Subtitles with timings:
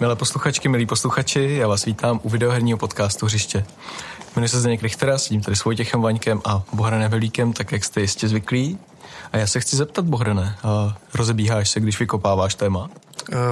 [0.00, 3.66] Milé posluchačky, milí posluchači, já vás vítám u videoherního podcastu Hřiště.
[4.36, 8.00] Jmenuji se Zdeněk Richtera, sedím tady s Vojtěchem Vaňkem a Bohranem Velíkem, tak jak jste
[8.00, 8.78] jistě zvyklí.
[9.32, 10.56] A já se chci zeptat, Bohrane,
[11.14, 12.80] rozebíháš se, když vykopáváš téma?
[12.80, 12.88] Uh,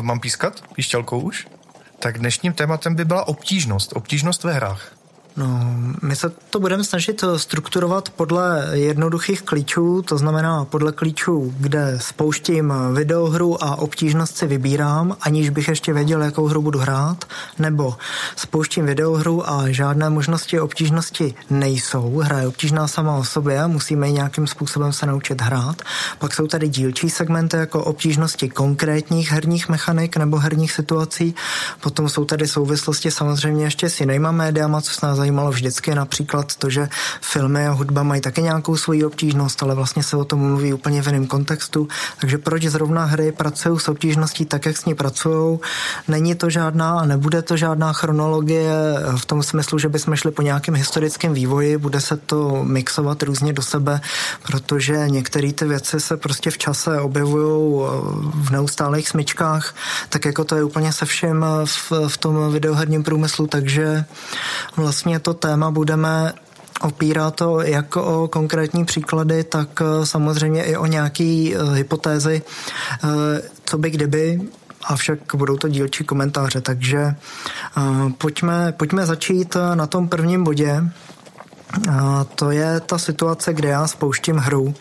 [0.00, 0.62] mám pískat?
[0.74, 1.46] Píšťalkou už?
[1.98, 3.92] Tak dnešním tématem by byla obtížnost.
[3.96, 4.92] Obtížnost ve hrách.
[5.36, 11.98] No, my se to budeme snažit strukturovat podle jednoduchých klíčů, to znamená podle klíčů, kde
[12.00, 17.24] spouštím videohru a obtížnost si vybírám, aniž bych ještě věděl, jakou hru budu hrát,
[17.58, 17.96] nebo
[18.36, 22.18] spouštím videohru a žádné možnosti obtížnosti nejsou.
[22.18, 25.82] Hra je obtížná sama o sobě, musíme ji nějakým způsobem se naučit hrát.
[26.18, 31.34] Pak jsou tady dílčí segmenty jako obtížnosti konkrétních herních mechanik nebo herních situací.
[31.80, 36.56] Potom jsou tady souvislosti samozřejmě ještě s jinýma médiama, co se nás zajímalo vždycky, například
[36.56, 36.88] to, že
[37.20, 41.02] filmy a hudba mají také nějakou svoji obtížnost, ale vlastně se o tom mluví úplně
[41.02, 41.88] v jiném kontextu.
[42.20, 45.58] Takže proč zrovna hry pracují s obtížností tak, jak s ní pracují?
[46.08, 48.68] Není to žádná a nebude to žádná chronologie
[49.16, 53.52] v tom smyslu, že bychom šli po nějakém historickém vývoji, bude se to mixovat různě
[53.52, 54.00] do sebe,
[54.44, 57.88] protože některé ty věci se prostě v čase objevují
[58.44, 59.74] v neustálých smyčkách,
[60.08, 64.04] tak jako to je úplně se všem v, v tom videoherním průmyslu, takže
[64.76, 66.32] vlastně vlastně to téma budeme
[66.80, 73.10] opírat to jak o konkrétní příklady, tak eh, samozřejmě i o nějaký uh, hypotézy, uh,
[73.64, 74.40] co by kdyby,
[74.84, 77.14] avšak budou to dílčí komentáře, takže
[78.18, 80.82] pojďme, pojďme začít na tom prvním bodě,
[82.34, 84.74] to je ta situace, kde já spouštím hru.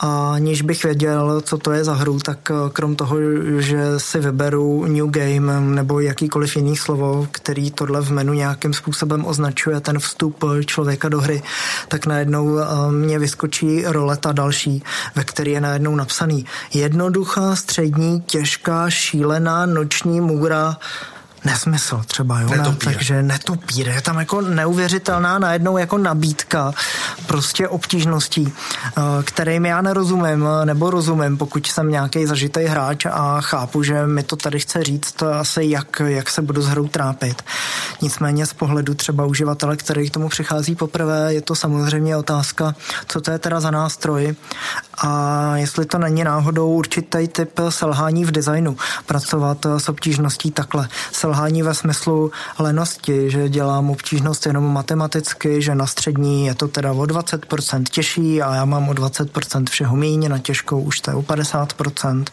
[0.00, 3.16] A aniž bych věděl, co to je za hru, tak eh, krom toho,
[3.58, 9.24] že si vyberu new game nebo jakýkoliv jiný slovo, který tohle v menu nějakým způsobem
[9.24, 11.42] označuje ten vstup člověka do hry,
[11.88, 14.82] tak najednou eh, mě vyskočí roleta další,
[15.14, 20.76] ve který je najednou napsaný jednoduchá, střední, těžká, šílená noční můra
[21.44, 22.88] nesmysl třeba, jo, netopír.
[22.88, 26.72] Ne, takže netopír, je tam jako neuvěřitelná najednou jako nabídka
[27.26, 33.82] prostě obtížností, eh, kterým já nerozumím, nebo rozumím, pokud jsem nějaký zažitý hráč a chápu,
[33.82, 37.42] že mi to tady chce říct asi jak, jak se budu s hrou trápit.
[38.02, 42.74] Nicméně z pohledu třeba uživatele, který k tomu přichází poprvé, je to samozřejmě otázka,
[43.08, 44.34] co to je teda za nástroj
[44.98, 48.76] a jestli to není náhodou určitý typ selhání v designu,
[49.06, 50.88] pracovat s obtížností takhle.
[51.12, 56.92] Selhání ve smyslu lenosti, že dělám obtížnost jenom matematicky, že na střední je to teda
[56.92, 61.14] o 20% těžší a já mám o 20% všeho míň, na těžkou už to je
[61.14, 62.24] o 50%,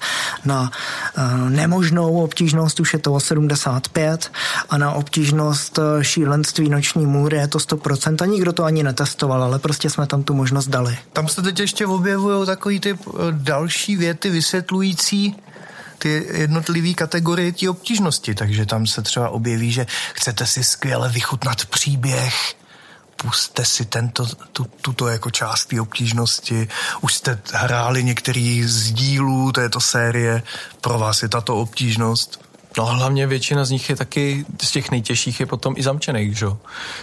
[0.45, 0.71] na
[1.17, 4.31] uh, nemožnou obtížnost už je to o 75
[4.69, 9.43] a na obtížnost eh, šílenství noční můry je to 100% a nikdo to ani netestoval,
[9.43, 10.97] ale prostě jsme tam tu možnost dali.
[11.13, 12.97] Tam se teď ještě objevují takový ty eh,
[13.31, 15.35] další věty vysvětlující
[16.01, 21.65] ty jednotlivé kategorie tí obtížnosti, takže tam se třeba objeví, že chcete si skvěle vychutnat
[21.65, 22.55] příběh,
[23.15, 26.67] puste si tento, tu, tuto jako část té obtížnosti.
[27.01, 30.43] Už jste hráli některý z dílů této série,
[30.81, 32.50] pro vás je tato obtížnost.
[32.77, 36.47] No hlavně většina z nich je taky, z těch nejtěžších je potom i zamčených, že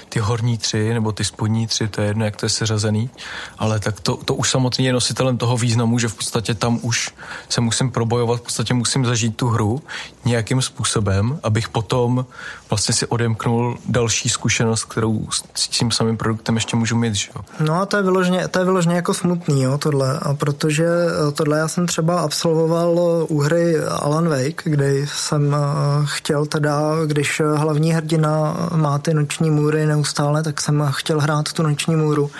[0.09, 3.11] Ty horní tři nebo ty spodní tři, to je jedno, jak to je seřazený,
[3.59, 7.11] ale tak to, to už samotný je nositelem toho významu, že v podstatě tam už
[7.49, 9.83] se musím probojovat, v podstatě musím zažít tu hru
[10.25, 12.27] nějakým způsobem, abych potom
[12.71, 17.29] vlastně si odemknul další zkušenost, kterou s tím samým produktem ještě můžu mít, že
[17.61, 20.87] No a to je vyloženě, to je vyloženě jako smutný, jo, tohle, a protože
[21.35, 25.58] tohle já jsem třeba absolvoval u hry Alan Wake, kde jsem
[26.05, 31.63] chtěl teda, když hlavní hrdina má ty noční můry neustále, tak jsem chtěl hrát tu
[31.63, 32.31] noční můru.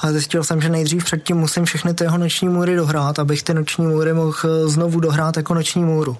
[0.00, 3.54] A zjistil jsem, že nejdřív předtím musím všechny ty jeho noční můry dohrát, abych ty
[3.54, 6.16] noční můry mohl znovu dohrát jako noční můru.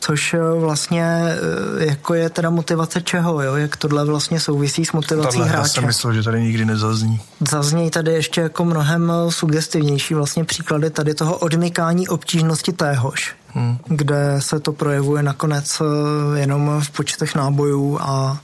[0.00, 3.56] Což vlastně e, jako je teda motivace čeho, jo?
[3.56, 5.58] jak tohle vlastně souvisí s motivací Tato, hráče.
[5.58, 7.20] Já jsem myslel, že tady nikdy nezazní.
[7.50, 13.78] Zazní tady ještě jako mnohem sugestivnější vlastně příklady tady toho odmykání obtížnosti téhož hmm.
[13.86, 18.38] kde se to projevuje nakonec eh, jenom v počtech nábojů a,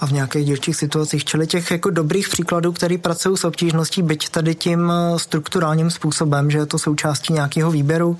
[0.00, 1.24] a v nějakých dílčích situacích.
[1.24, 6.50] Čili těch jako dobrých příkladů, který pracují s obtížností, byť tady tím eh, strukturálním způsobem,
[6.50, 8.18] že je to součástí nějakého výběru,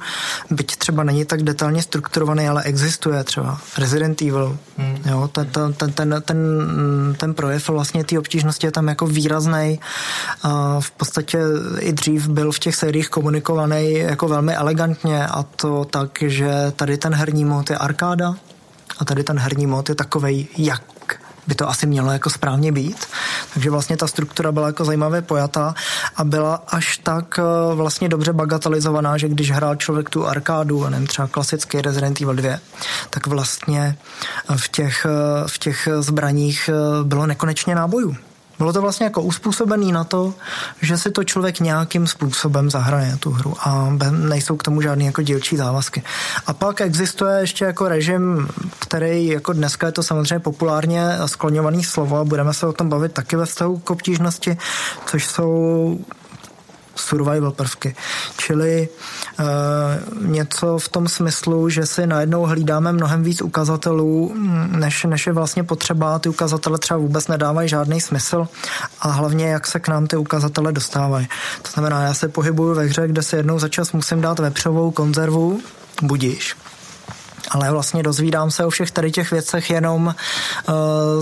[0.51, 4.59] byť třeba není tak detailně strukturovaný, ale existuje třeba Resident Evil.
[4.77, 4.97] Hmm.
[5.07, 6.39] Jo, ten, ten, ten, ten, ten,
[7.17, 9.81] ten projev vlastně té obtížnosti je tam jako výrazný.
[10.81, 11.39] V podstatě
[11.79, 16.99] i dřív byl v těch sériích komunikovaný jako velmi elegantně a to tak, že tady
[16.99, 18.35] ten herní mod je arkáda
[18.99, 20.83] a tady ten herní mod je takovej, jak
[21.47, 23.07] by to asi mělo jako správně být.
[23.55, 25.75] Takže vlastně ta struktura byla jako zajímavě pojatá
[26.17, 31.07] a byla až tak eh, vlastně dobře bagatelizovaná, že když hrál člověk tu arkádu, nevím,
[31.07, 32.59] třeba klasický Resident Evil 2,
[33.11, 33.97] tak vlastně
[34.57, 38.17] v těch, eh, v těch zbraních eh, bylo nekonečně nábojů.
[38.59, 40.35] Bylo to vlastně jako uspůsobený na to,
[40.83, 45.23] že si to člověk nějakým způsobem zahraje tu hru a nejsou k tomu žádné jako
[45.23, 46.03] dílčí závazky.
[46.47, 48.49] A pak existuje ještě jako režim,
[48.79, 53.13] který jako dneska je to samozřejmě populárně skloňovaný slovo a budeme se o tom bavit
[53.13, 54.57] taky ve vztahu k obtížnosti,
[55.07, 55.99] což jsou
[56.95, 57.97] survival prvky.
[58.37, 58.89] Čili
[59.39, 59.47] uh,
[60.27, 65.33] něco v tom smyslu, že si najednou hlídáme mnohem víc ukazatelů, mm, než, než je
[65.33, 66.19] vlastně potřeba.
[66.19, 68.49] Ty ukazatele třeba vůbec nedávají žádný smysl
[69.01, 71.29] a hlavně, jak se k nám ty ukazatele dostávají.
[71.63, 74.91] To znamená, já se pohybuju ve hře, kde se jednou za čas musím dát vepřovou
[74.91, 75.61] konzervu,
[76.03, 76.57] budíš
[77.55, 80.75] ale vlastně dozvídám se o všech tady těch věcech jenom uh,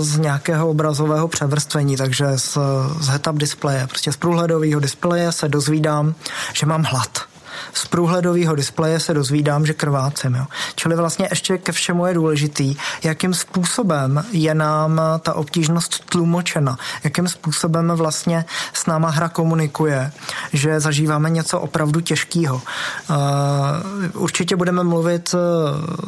[0.03, 2.57] z nějakého obrazového převrstvení, takže z,
[2.99, 6.15] z head-up displeje, prostě z průhledového displeje se dozvídám,
[6.53, 7.32] že mám hlad
[7.73, 10.35] z průhledového displeje se dozvídám, že krvácím.
[10.35, 10.45] Jo.
[10.75, 17.27] Čili vlastně ještě ke všemu je důležitý, jakým způsobem je nám ta obtížnost tlumočena, jakým
[17.27, 20.11] způsobem vlastně s náma hra komunikuje,
[20.53, 22.55] že zažíváme něco opravdu těžkého.
[22.55, 23.15] Uh,
[24.13, 25.35] určitě budeme mluvit,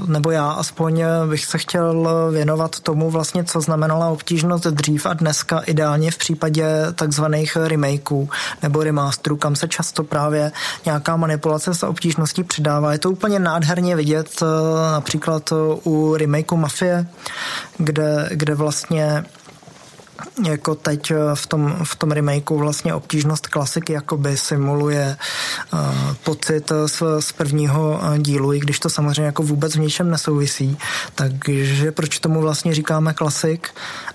[0.06, 5.59] nebo já aspoň bych se chtěl věnovat tomu vlastně, co znamenala obtížnost dřív a dneska
[5.59, 6.65] ideálně v případě
[6.95, 8.30] takzvaných remakeů
[8.63, 10.51] nebo remasterů, kam se často právě
[10.86, 12.92] nějaká manipulace manipulace s obtížností přidává.
[12.92, 14.46] Je to úplně nádherně vidět eh,
[14.92, 17.08] například eh, u remakeu Mafie,
[17.78, 19.26] kde, kde vlastně
[20.48, 25.18] jako teď eh, v tom, v tom remakeu vlastně obtížnost klasiky jakoby simuluje
[26.24, 30.78] pocit z, z prvního dílu, i když to samozřejmě jako vůbec v ničem nesouvisí.
[31.16, 33.70] Takže proč tomu vlastně říkáme klasik?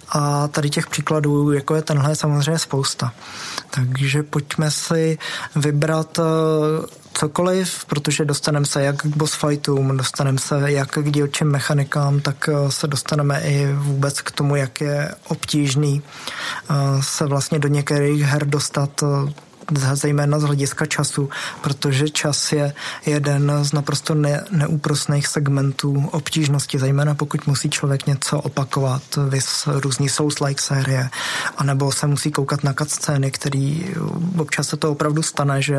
[0.09, 3.13] A tady těch příkladů, jako je tenhle, samozřejmě spousta.
[3.71, 5.19] Takže pojďme si
[5.57, 6.19] vybrat
[7.21, 12.49] cokoliv, protože dostaneme se jak k boss fightům, dostaneme se jak k dílčím mechanikám, tak
[12.49, 18.23] eh, se dostaneme i vůbec k tomu, jak je obtížný eh, se vlastně do některých
[18.23, 19.33] her dostat eh,
[19.93, 21.29] zejména z hlediska času,
[21.61, 22.75] protože čas je
[23.07, 30.09] jeden z naprosto ne, neúprosných segmentů obtížnosti, zejména pokud musí člověk něco opakovat, vys různý
[30.09, 31.11] Souls-like série,
[31.57, 33.95] anebo se musí koukat na scény, který
[34.39, 35.79] občas se to opravdu stane, že,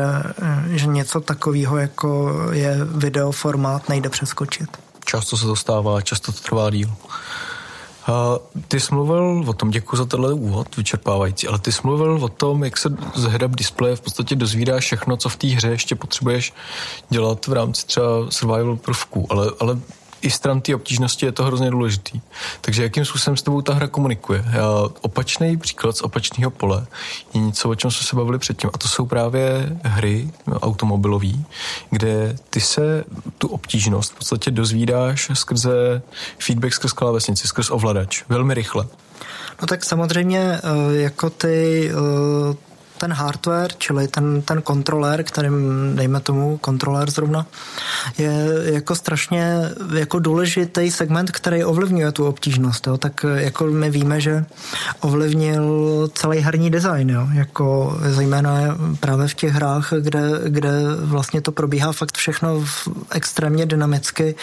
[0.70, 4.68] že něco takového, jako je videoformát, nejde přeskočit.
[5.04, 6.90] Často se to stává, často to trvá díl.
[8.06, 8.38] A
[8.68, 12.28] ty jsi mluvil o tom, děkuji za tenhle úvod, vyčerpávající, ale ty jsi mluvil o
[12.28, 15.94] tom, jak se z head-up displeje v podstatě dozvídáš všechno, co v té hře ještě
[15.94, 16.52] potřebuješ
[17.10, 19.78] dělat v rámci třeba survival prvků, ale, ale
[20.22, 22.20] i stran té obtížnosti je to hrozně důležitý.
[22.60, 24.44] Takže jakým způsobem s tebou ta hra komunikuje?
[25.00, 26.86] Opačný příklad z opačného pole
[27.34, 28.70] je něco, o čem jsme se bavili předtím.
[28.72, 31.32] A to jsou právě hry automobilové,
[31.90, 33.04] kde ty se
[33.38, 36.02] tu obtížnost v podstatě dozvídáš skrze
[36.38, 38.24] feedback skrz klávesnici, skrz ovladač.
[38.28, 38.86] Velmi rychle.
[39.60, 40.60] No tak samozřejmě eh,
[40.96, 42.71] jako ty eh,
[43.02, 45.56] ten hardware, čili ten, ten kontroler, kterým,
[45.98, 47.46] dejme tomu, kontroler zrovna,
[48.18, 48.32] je
[48.78, 49.58] jako strašně
[49.94, 52.86] jako důležitý segment, který ovlivňuje tu obtížnost.
[52.86, 52.98] Jo.
[52.98, 54.44] Tak jako my víme, že
[55.00, 55.64] ovlivnil
[56.14, 57.26] celý herní design, jo.
[57.32, 60.70] jako zejména právě v těch hrách, kde, kde
[61.02, 64.34] vlastně to probíhá fakt všechno v, extrémně dynamicky,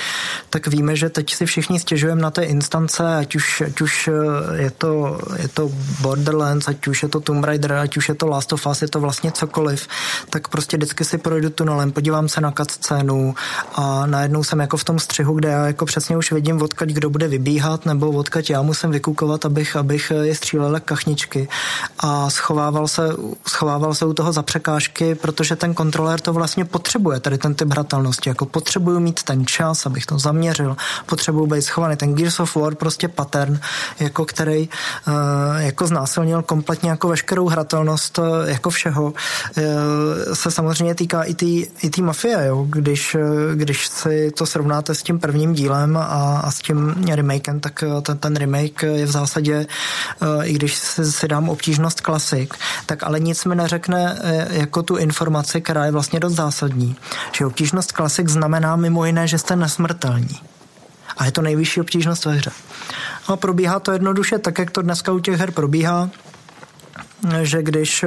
[0.49, 4.09] tak víme, že teď si všichni stěžujeme na té instance, ať už, ať už
[4.55, 8.27] je, to, je to Borderlands, ať už je to Tomb Raider, ať už je to
[8.27, 9.87] Last Last of Us, je to vlastně cokoliv,
[10.29, 13.35] tak prostě vždycky si projdu tunelem, podívám se na scénu
[13.75, 17.09] a najednou jsem jako v tom střihu, kde já jako přesně už vidím, odkaď kdo
[17.09, 21.47] bude vybíhat, nebo odkaď já musím vykukovat, abych, abych je střílel kachničky.
[21.99, 23.09] A schovával se,
[23.47, 27.71] schovával se u toho za překážky, protože ten kontrolér to vlastně potřebuje, tady ten typ
[27.71, 32.55] hratelnosti, jako potřebuju mít ten čas, abych to zaměřil, potřebuju být schovaný, ten Gears of
[32.55, 33.59] War prostě pattern,
[33.99, 34.69] jako který
[35.07, 35.13] uh,
[35.57, 39.13] jako znásilnil kompletně jako veškerou hratelnost jako všeho,
[39.57, 42.65] eh, se samozřejmě týká i té i tý mafie, jo?
[42.69, 46.03] Když, eh, když si to srovnáte s tím prvním dílem a,
[46.43, 49.67] a s tím remakem, tak eh, ten, ten remake je v zásadě,
[50.43, 52.53] i když si, si dám obtížnost klasik,
[52.85, 54.19] tak ale nic mi neřekne
[54.51, 56.95] jako tu informaci, která je vlastně dost zásadní.
[57.31, 60.39] Že obtížnost klasik znamená mimo jiné, že jste nesmrtelní.
[61.17, 62.51] A je to nejvyšší obtížnost ve hře.
[63.27, 66.09] A probíhá to jednoduše tak, jak to dneska u těch her probíhá
[67.41, 68.05] že když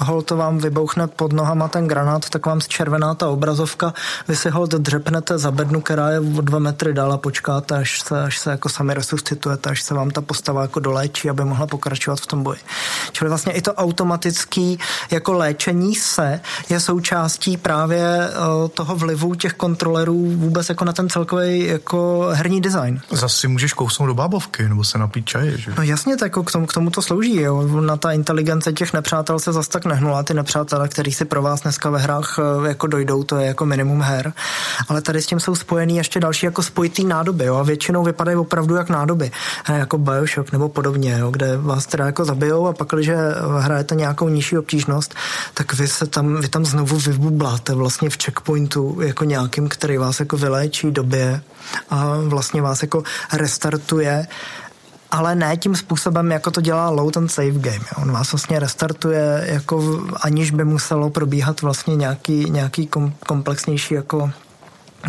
[0.00, 3.94] eh, hold to vám vybouchne pod nohama ten granát, tak vám zčervená ta obrazovka,
[4.28, 8.00] vy si hold dřepnete za bednu, která je o dva metry dál a počkáte, až
[8.00, 11.66] se, až se jako sami resuscitujete, až se vám ta postava jako doléčí, aby mohla
[11.66, 12.58] pokračovat v tom boji.
[13.12, 14.78] Čili vlastně i to automatický
[15.10, 18.30] jako léčení se je součástí právě
[18.62, 23.00] uh, toho vlivu těch kontrolerů vůbec jako na ten celkový jako herní design.
[23.10, 25.72] Zase můžeš kousnout do bábovky nebo se napít čaje, že?
[25.76, 27.40] No jasně, tak jako k tomu, k tomu to slouží.
[27.40, 27.80] Jo.
[27.80, 30.22] Na ta inteligence těch nepřátel se zase tak nehnula.
[30.22, 33.66] Ty nepřátelé, který si pro vás dneska ve hrách eh, jako dojdou, to je jako
[33.66, 34.32] minimum her.
[34.88, 37.44] Ale tady s tím jsou spojený ještě další jako spojitý nádoby.
[37.44, 37.56] Jo.
[37.56, 39.30] A většinou vypadají opravdu jak nádoby.
[39.68, 43.10] Jako Bioshock nebo podobně, jo, kde vás teda jako zabijou a pak, když
[43.58, 45.14] hrajete nějakou nižší obtížnost,
[45.54, 50.20] tak vy se tam, vy tam znovu vybubláte vlastně v checkpointu jako nějakým, který vás
[50.20, 51.40] jako vyléčí době
[51.90, 54.26] a vlastně vás jako restartuje
[55.14, 57.84] ale ne tím způsobem, jako to dělá load and save game.
[58.02, 62.88] On vás vlastně restartuje, jako aniž by muselo probíhat vlastně nějaký, nějaký
[63.26, 64.30] komplexnější jako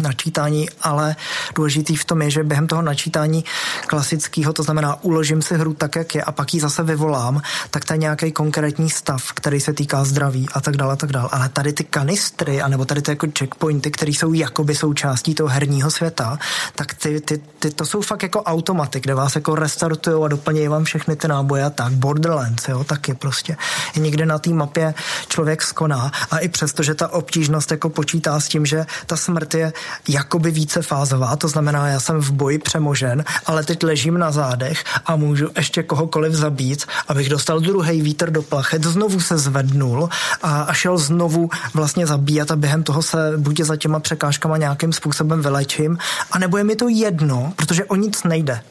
[0.02, 1.16] načítání, ale
[1.56, 3.46] důležitý v tom je, že během toho načítání
[3.88, 7.86] klasického, to znamená uložím si hru tak, jak je a pak ji zase vyvolám, tak
[7.86, 11.30] to je nějaký konkrétní stav, který se týká zdraví a tak dále, a tak dále.
[11.32, 15.92] Ale tady ty kanistry, anebo tady ty jako checkpointy, které jsou jakoby součástí toho herního
[15.92, 16.40] světa,
[16.76, 20.68] tak ty, ty, ty to jsou fakt jako automaty, kde vás jako restartují a doplnějí
[20.68, 21.94] vám všechny ty náboje a tak.
[21.94, 23.58] Borderlands, jo, taky prostě.
[23.94, 24.94] I někde na té mapě
[25.28, 29.54] člověk skoná a i přesto, že ta obtížnost jako počítá s tím, že ta smrt
[29.54, 29.74] je
[30.08, 34.84] jakoby více fázová, to znamená, já jsem v boji přemožen, ale teď ležím na zádech
[35.06, 40.10] a můžu ještě kohokoliv zabít, abych dostal druhý vítr do plachet, znovu se zvednul
[40.44, 44.94] a, a šel znovu vlastně zabíjat a během toho se buď za těma překážkama nějakým
[44.94, 45.98] způsobem vylečím,
[46.32, 48.62] anebo je mi to jedno, protože o nic nejde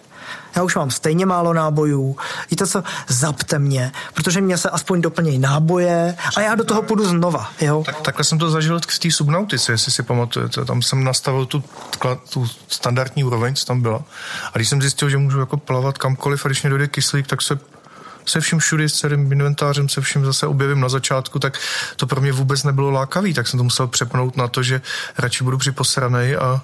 [0.57, 2.17] já už mám stejně málo nábojů,
[2.51, 7.09] víte co, zapte mě, protože mě se aspoň doplnějí náboje a já do toho půjdu
[7.09, 7.83] znova, jo.
[7.87, 11.65] Tak, takhle jsem to zažil k té subnautice, jestli si pamatujete, tam jsem nastavil tu,
[12.33, 14.03] tu standardní úroveň, co tam byla.
[14.53, 17.43] A když jsem zjistil, že můžu jako plavat kamkoliv a když mě dojde kyslík, tak
[17.43, 17.59] se
[18.27, 21.59] se vším všude, s celým inventářem, se vším zase objevím na začátku, tak
[21.97, 24.81] to pro mě vůbec nebylo lákavý, tak jsem to musel přepnout na to, že
[25.19, 26.61] radši budu připosranej a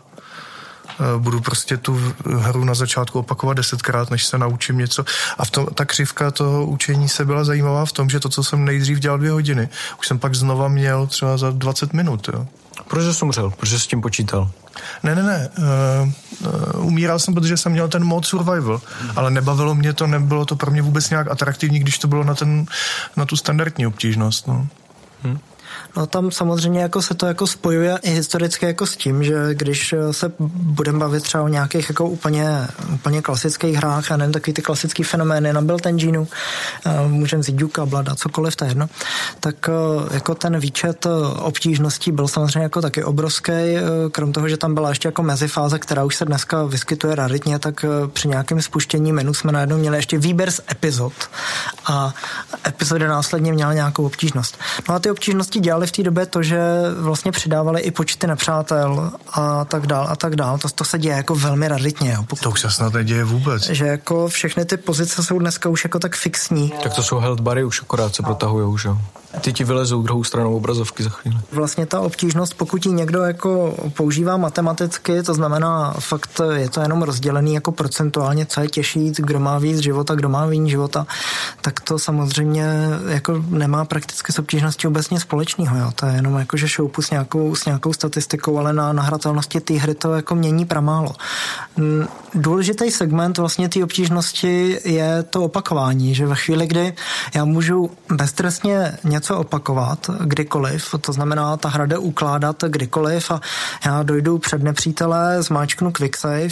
[1.19, 5.05] budu prostě tu hru na začátku opakovat desetkrát, než se naučím něco.
[5.39, 8.45] A v tom, ta křivka toho učení se byla zajímavá v tom, že to, co
[8.45, 9.69] jsem nejdřív dělal dvě hodiny,
[9.99, 12.29] už jsem pak znova měl třeba za 20 minut.
[12.33, 12.47] Jo.
[12.89, 13.51] Proč jsi umřel?
[13.51, 14.51] Proč jsi s tím počítal?
[15.03, 15.49] Ne, ne, ne.
[15.59, 18.81] Uh, umíral jsem, protože jsem měl ten mod survival,
[19.17, 22.35] ale nebavilo mě to, nebylo to pro mě vůbec nějak atraktivní, když to bylo na,
[22.35, 22.67] ten,
[23.17, 24.47] na tu standardní obtížnost.
[24.47, 24.67] No.
[25.23, 25.39] Hmm.
[25.97, 29.95] No tam samozřejmě jako se to jako spojuje i historicky jako s tím, že když
[30.11, 34.63] se budeme bavit třeba o nějakých jako úplně, úplně klasických hrách, a nevím, takový ty
[34.63, 35.87] klasický fenomény na Built
[37.07, 38.89] můžeme vzít Duka, Blada, cokoliv, to je jedno,
[39.41, 43.81] tak eh, jako ten výčet eh, obtížností byl samozřejmě jako taky obrovský, eh,
[44.13, 47.85] krom toho, že tam byla ještě jako mezifáze, která už se dneska vyskytuje raritně, tak
[48.13, 51.13] při nějakém spuštění menu jsme najednou měli ještě výběr z epizod
[51.87, 52.15] a
[52.67, 54.59] epizody následně měla nějakou obtížnost.
[54.89, 56.61] No a ty obtížnosti dělali v té době to, že
[56.99, 60.59] vlastně přidávali i počty nepřátel a tak dál a tak dál.
[60.59, 62.13] To, to se děje jako velmi raditně.
[62.13, 62.25] Jo.
[62.29, 63.63] Pokud, to už se snad neděje vůbec.
[63.63, 66.73] Že jako všechny ty pozice jsou dneska už jako tak fixní.
[66.83, 68.99] Tak to jsou health bary už akorát se protahujou, že jo?
[69.41, 71.37] Ty ti vylezou druhou stranou obrazovky za chvíli.
[71.53, 77.03] Vlastně ta obtížnost, pokud ji někdo jako používá matematicky, to znamená fakt je to jenom
[77.03, 81.07] rozdělený jako procentuálně, co je těžší, kdo má víc života, kdo má méně života,
[81.61, 82.65] tak to samozřejmě
[83.09, 85.77] jako nemá prakticky s obtížností obecně společného.
[85.77, 85.91] Jo.
[85.95, 89.75] To je jenom jako, že šoupu s nějakou, s nějakou statistikou, ale na nahratelnosti té
[89.75, 91.13] hry to jako mění pramálo.
[91.77, 96.95] Mm, důležitý segment vlastně té obtížnosti je to opakování, že ve chvíli, kdy
[97.35, 103.41] já můžu beztrestně něco opakovat kdykoliv, to znamená, ta hra jde ukládat kdykoliv a
[103.87, 106.49] já dojdu před nepřítele, zmáčknu quick save,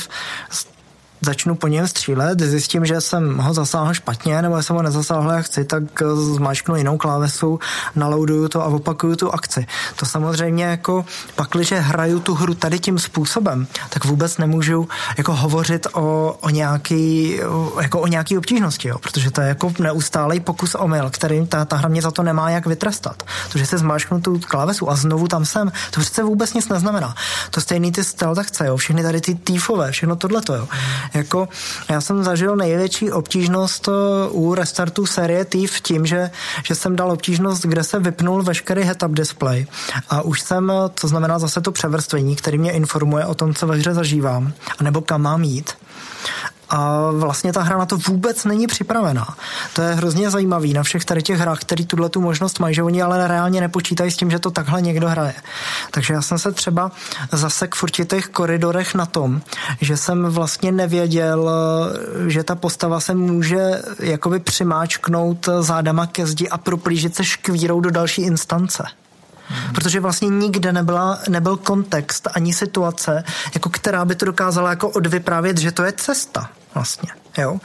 [1.20, 5.46] začnu po něm střílet, zjistím, že jsem ho zasáhl špatně, nebo jsem ho nezasáhl jak
[5.46, 5.82] chci, tak
[6.14, 7.60] zmáčknu jinou klávesu,
[7.96, 9.66] nalouduju to a opakuju tu akci.
[9.96, 15.86] To samozřejmě jako pakliže hraju tu hru tady tím způsobem, tak vůbec nemůžu jako hovořit
[15.92, 17.40] o, o nějaký,
[17.80, 21.76] jako o nějaký obtížnosti, jo, protože to je jako neustálej pokus omyl, který ta, ta
[21.76, 23.22] hra mě za to nemá jak vytrestat.
[23.52, 27.14] To, že se zmáčknu tu klávesu a znovu tam jsem, to přece vůbec nic neznamená.
[27.50, 30.68] To stejný ty stealth akce, jo, všechny tady ty týfové, všechno tohleto, jo.
[31.14, 31.48] Jako,
[31.90, 33.92] já jsem zažil největší obtížnost eh,
[34.30, 36.30] u restartu série Thief tím, že,
[36.64, 39.66] že jsem dal obtížnost, kde se vypnul veškerý head-up display.
[40.10, 43.66] A už jsem, eh, to znamená zase to převrstvení, který mě informuje o tom, co
[43.66, 45.72] ve hře zažívám, anebo kam mám jít
[46.70, 49.36] A vlastně ta hra na to vůbec není připravená.
[49.72, 52.82] To je hrozně zajímavý na všech tady těch hrách, který tuhle tu možnost mají, že
[52.82, 55.34] oni ale reálně nepočítají s tím, že to takhle někdo hraje.
[55.90, 56.90] Takže já jsem se třeba
[57.32, 59.40] zasek v určitých koridorech na tom,
[59.80, 61.50] že jsem vlastně nevěděl,
[62.26, 67.90] že ta postava se může jakoby přimáčknout zádama ke zdi a proplížit se škvírou do
[67.90, 68.82] další instance.
[69.48, 69.72] Hmm.
[69.72, 73.24] Protože vlastně nikde nebyla, nebyl kontext ani situace,
[73.54, 77.10] jako která by to dokázala jako odvyprávět, že to je cesta vlastně.
[77.38, 77.58] Jo?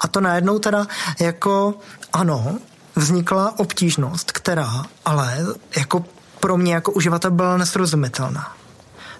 [0.00, 0.86] A to najednou teda
[1.20, 1.74] jako
[2.12, 2.58] ano,
[2.96, 5.38] vznikla obtížnost, která ale
[5.76, 6.04] jako
[6.40, 8.52] pro mě jako uživatel byla nesrozumitelná.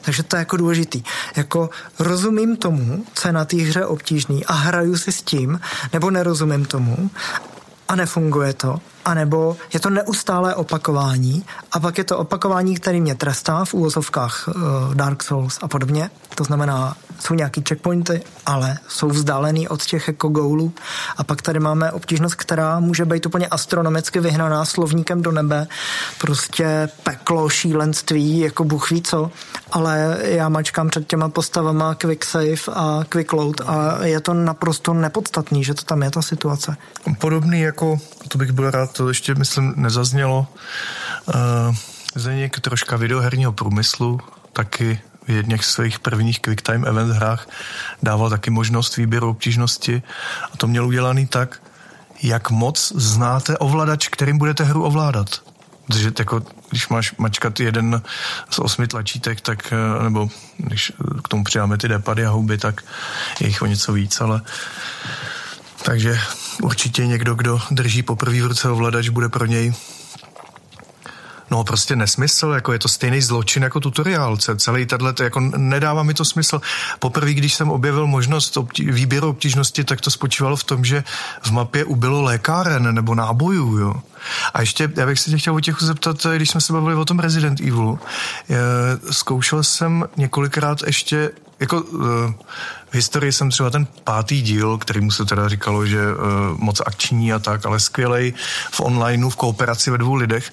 [0.01, 1.03] Takže to je jako důležitý.
[1.37, 5.61] Jako rozumím tomu, co je na té hře obtížný a hraju si s tím,
[5.93, 7.11] nebo nerozumím tomu
[7.89, 13.15] a nefunguje to, anebo je to neustálé opakování a pak je to opakování, který mě
[13.15, 16.11] trestá v úvozovkách uh, Dark Souls a podobně.
[16.35, 20.73] To znamená, jsou nějaký checkpointy, ale jsou vzdálený od těch jako goalů.
[21.17, 25.67] A pak tady máme obtížnost, která může být úplně astronomicky vyhnaná slovníkem do nebe.
[26.21, 29.31] Prostě peklo, šílenství, jako Bůh ví co.
[29.73, 34.95] Ale já mačkám před těma postavama quick save a quick load a je to naprosto
[34.95, 36.77] nepodstatný, že to tam je ta situace.
[37.19, 40.47] Podobný jako, to bych byl rád, to ještě myslím nezaznělo,
[41.35, 41.75] uh,
[42.17, 44.21] Zeněk troška videoherního průmyslu,
[44.53, 47.49] taky v jedných svých prvních quicktime event hrách
[48.03, 50.03] dával taky možnost výběru obtížnosti
[50.53, 51.63] a to měl udělaný tak,
[52.23, 55.29] jak moc znáte ovladač, kterým budete hru ovládat.
[55.87, 58.03] Protože jako, když máš mačkat jeden
[58.51, 60.93] z osmi tlačítek, tak, eh, nebo když
[61.25, 62.85] k tomu přidáme ty depady a houby, tak
[63.41, 64.41] je jich o něco víc, ale
[65.83, 66.19] takže
[66.63, 69.75] určitě někdo, kdo drží poprvé v ruce ovladač, bude pro něj
[71.51, 74.37] No prostě nesmysl, jako je to stejný zločin jako tutoriál.
[74.37, 76.61] Celý tato, jako nedává mi to smysl.
[76.99, 81.05] Poprvé, když jsem objevil možnost obtí, výběru obtížnosti, tak to spočívalo v tom, že
[81.43, 83.95] v mapě ubylo lékáren nebo nábojů, jo.
[84.55, 87.05] A ještě, já bych se tě chtěl o těch zeptat, když jsme se bavili o
[87.05, 87.99] tom Resident Evilu,
[89.11, 92.01] zkoušel jsem několikrát ještě jako uh,
[92.91, 96.21] v historii jsem třeba ten pátý díl, který mu se teda říkalo, že uh,
[96.59, 98.35] moc akční a tak, ale skvělej
[98.71, 100.51] v onlineu, v kooperaci ve dvou lidech.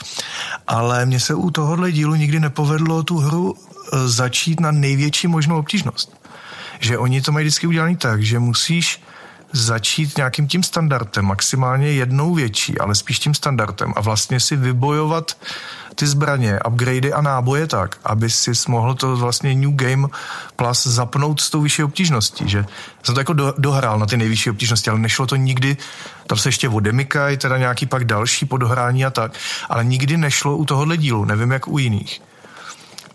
[0.67, 3.60] Ale mně se u tohohle dílu nikdy nepovedlo tu hru uh,
[4.05, 6.17] začít na největší možnou obtížnost.
[6.79, 9.01] Že oni to mají vždycky udělané tak, že musíš
[9.53, 15.38] začít nějakým tím standardem, maximálně jednou větší, ale spíš tím standardem a vlastně si vybojovat
[15.95, 20.08] ty zbraně, upgradey a náboje tak, aby si mohl to vlastně New Game
[20.56, 22.65] Plus zapnout s tou vyšší obtížností, že?
[23.03, 25.77] Jsem to jako do, dohrál na ty nejvyšší obtížnosti, ale nešlo to nikdy,
[26.27, 29.32] tam se ještě odemykají, teda nějaký pak další podhrání a tak,
[29.69, 32.21] ale nikdy nešlo u tohohle dílu, nevím jak u jiných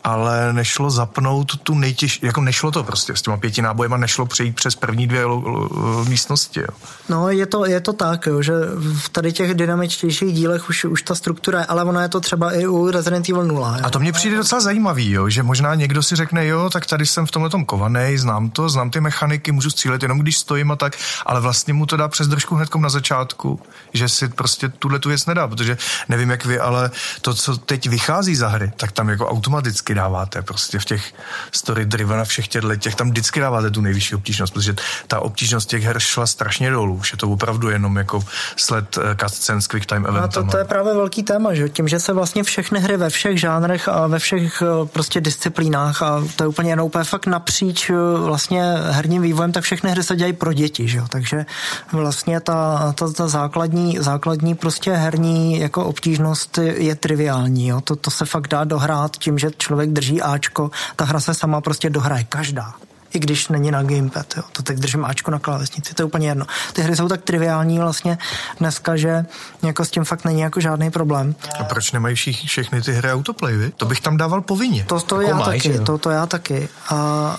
[0.05, 4.55] ale nešlo zapnout tu nejtěžší, jako nešlo to prostě s těma pěti nábojema, nešlo přejít
[4.55, 6.61] přes první dvě lo, lo, místnosti.
[6.61, 6.67] Jo.
[7.09, 8.53] No je to, je to tak, jo, že
[9.01, 12.53] v tady těch dynamičtějších dílech už, už ta struktura je, ale ono je to třeba
[12.53, 13.77] i u Resident Evil 0.
[13.79, 13.85] Jo.
[13.85, 17.07] A to mě přijde docela zajímavý, jo, že možná někdo si řekne, jo, tak tady
[17.07, 20.71] jsem v tomhle tom kovanej, znám to, znám ty mechaniky, můžu střílet jenom když stojím
[20.71, 23.61] a tak, ale vlastně mu to dá přes držku hnedkom na začátku,
[23.93, 26.91] že si prostě tuhle tu věc nedá, protože nevím jak vy, ale
[27.23, 31.14] to, co teď vychází za hry, tak tam jako automaticky dáváte prostě v těch
[31.53, 34.74] story driven a všech těchto těch, tam vždycky dáváte tu nejvyšší obtížnost, protože
[35.07, 38.24] ta obtížnost těch her šla strašně dolů, už je to opravdu jenom jako
[38.57, 40.37] sled uh, cutscene s quick time event.
[40.37, 43.11] No to, to je právě velký téma, že tím, že se vlastně všechny hry ve
[43.11, 47.27] všech žánrech a ve všech uh, prostě disciplínách a to je úplně jenom úplně fakt
[47.27, 51.05] napříč uh, vlastně herním vývojem, tak všechny hry se dělají pro děti, že jo?
[51.09, 51.46] takže
[51.92, 57.81] vlastně ta, ta, ta základní, základní prostě herní jako obtížnost je triviální, jo?
[57.81, 61.35] To, to se fakt dá dohrát tím, že člověk člověk drží Ačko, ta hra se
[61.35, 62.75] sama prostě dohraje, každá
[63.14, 64.37] i když není na gamepad.
[64.37, 64.42] Jo.
[64.53, 66.47] To teď držím Ačko na klávesnici, to je úplně jedno.
[66.73, 68.18] Ty hry jsou tak triviální vlastně
[68.61, 69.27] dneska, že
[69.62, 71.35] jako s tím fakt není jako žádný problém.
[71.61, 73.73] A proč nemají všich, všechny ty hry autoplay, vy?
[73.77, 74.85] To bych tam dával povinně.
[74.85, 76.68] To, to jako já maj, taky, to, to já taky.
[76.88, 76.97] A,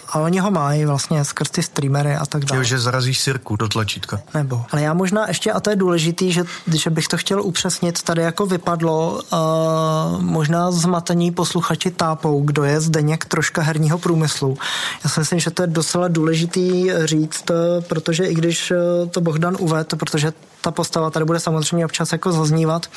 [0.10, 2.60] a oni ho mají vlastně skrz ty streamery a tak dále.
[2.60, 4.20] Jo, že zarazíš sirku do tlačítka.
[4.34, 4.66] Nebo.
[4.72, 8.22] Ale já možná ještě, a to je důležitý, že, že bych to chtěl upřesnit, tady
[8.22, 14.58] jako vypadlo uh, možná zmatení posluchači tápou, kdo je Zdeněk troška herního průmyslu.
[15.04, 17.44] Já si myslím, že to je docela důležitý říct,
[17.88, 18.76] protože i když eh,
[19.12, 22.88] to Bohdan uvedl, protože ta postava tady bude samozřejmě občas jako zaznívat,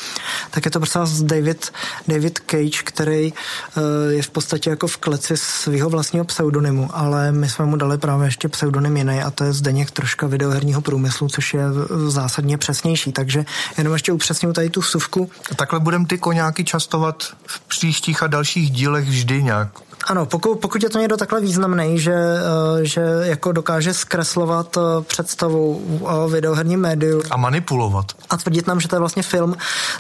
[0.50, 1.72] tak je to prostě David,
[2.08, 7.48] David Cage, který uh, je v podstatě jako v kleci svého vlastního pseudonymu, ale my
[7.48, 11.54] jsme mu dali právě ještě pseudonym jiný a to je Zdeněk troška videoherního průmyslu, což
[11.54, 11.64] je
[12.08, 13.44] zásadně přesnější, takže
[13.78, 15.30] jenom ještě upřesním tady tu vsuvku.
[15.56, 19.68] Takhle budeme ty koňáky častovat v příštích a dalších dílech vždy nějak
[20.04, 25.02] Ano, pokud, pokud je to někdo takhle významný, že, eh, že jako dokáže zkreslovat eh,
[25.02, 27.22] představu o videoherním médiu.
[27.30, 28.12] A manipulovat.
[28.30, 29.56] A tvrdit nám, že to je vlastně film,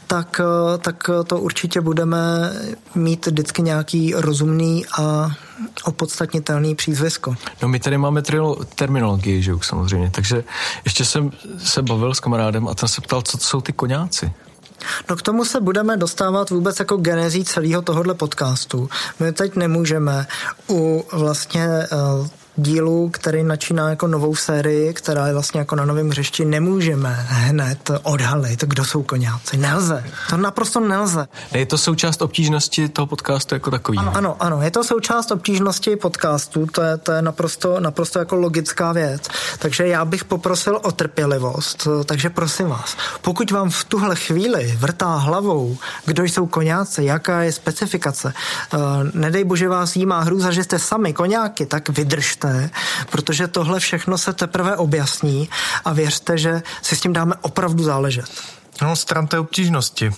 [0.06, 2.18] tak, eh, tak to určitě budeme
[2.94, 5.30] mít vždycky nějaký rozumný a
[5.84, 7.34] opodstatnitelný přízvisko.
[7.62, 8.22] No my tady máme
[8.74, 10.44] terminologii, že jo, samozřejmě, takže
[10.84, 14.32] ještě jsem se bavil s kamarádem a ten se ptal, co to jsou ty koňáci.
[15.10, 18.88] No k tomu se budeme dostávat vůbec jako genezí celého tohohle podcastu.
[19.20, 20.26] My teď nemůžeme
[20.68, 26.08] u vlastně uh, dílu, který načíná jako novou sérii, která je vlastně jako na novém
[26.08, 29.56] hřišti, nemůžeme hned odhalit, kdo jsou koněci.
[29.56, 30.04] Nelze.
[30.30, 31.28] To naprosto nelze.
[31.54, 33.98] Je to součást obtížnosti toho podcastu jako takový.
[33.98, 38.36] Ano, ano, ano, je to součást obtížnosti podcastu, to je, to je naprosto, naprosto jako
[38.36, 39.22] logická věc.
[39.58, 45.16] Takže já bych poprosil o trpělivost, takže prosím vás, pokud vám v tuhle chvíli vrtá
[45.16, 48.32] hlavou, kdo jsou koněci, jaká je specifikace,
[48.74, 48.80] uh,
[49.14, 52.70] nedej bože vás jí má hrůza, že jste sami koněky, tak vydržte důležité,
[53.10, 55.48] protože tohle všechno se teprve objasní
[55.84, 58.30] a věřte, že si s tím dáme opravdu záležet.
[58.82, 60.10] No, stran té obtížnosti.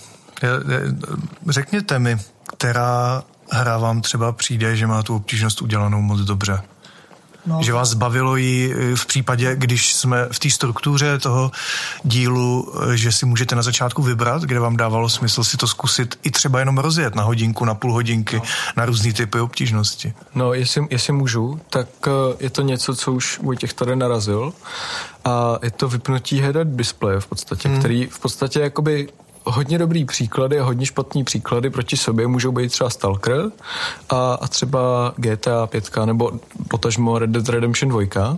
[1.49, 2.17] Řekněte mi,
[2.57, 6.61] která hra vám třeba přijde, že má tu obtížnost udělanou moc dobře?
[7.45, 7.59] No.
[7.63, 11.51] Že vás bavilo ji v případě, když jsme v té struktuře toho
[12.03, 16.19] dílu, eh, že si můžete na začátku vybrat, kde vám dávalo smysl si to zkusit
[16.23, 18.41] i třeba jenom rozjet na hodinku, na půl hodinky, no.
[18.77, 20.13] na různý typy obtížnosti.
[20.35, 24.53] No, jestli, jestli můžu, tak eh, je to něco, co už Vojtěch tady narazil
[25.25, 27.79] a je to vypnutí head displeje v podstatě, hmm.
[27.79, 29.07] který v podstatě jakoby
[29.45, 33.51] hodně dobrý příklady a hodně špatný příklady proti sobě můžou být třeba Stalker
[34.09, 36.31] a, a třeba GTA 5 nebo
[36.67, 38.37] potažmo Red Dead Redemption 2.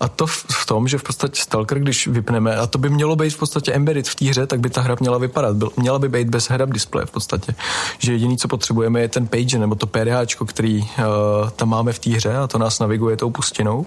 [0.00, 3.16] A to v, v tom, že v podstatě Stalker, když vypneme, a to by mělo
[3.16, 5.56] být v podstatě embedded v té hře, tak by ta hra měla vypadat.
[5.56, 7.54] Byl, měla by být bez head-up displeje v podstatě.
[7.98, 11.98] Že jediný, co potřebujeme, je ten page nebo to PDH, který uh, tam máme v
[11.98, 13.86] té hře a to nás naviguje tou pustinou.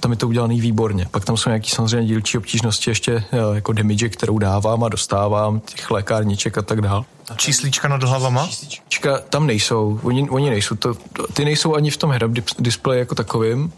[0.00, 1.06] Tam je to udělané výborně.
[1.10, 5.60] Pak tam jsou nějaký samozřejmě dílčí obtížnosti, ještě uh, jako damage, kterou dávám a dostávám,
[5.60, 7.04] těch lékárniček a tak dál.
[7.36, 8.46] Číslička nad hlavama?
[8.46, 10.94] Číslička tam nejsou, oni, oni nejsou, to,
[11.32, 13.72] ty nejsou ani v tom head-up displeji jako takovým,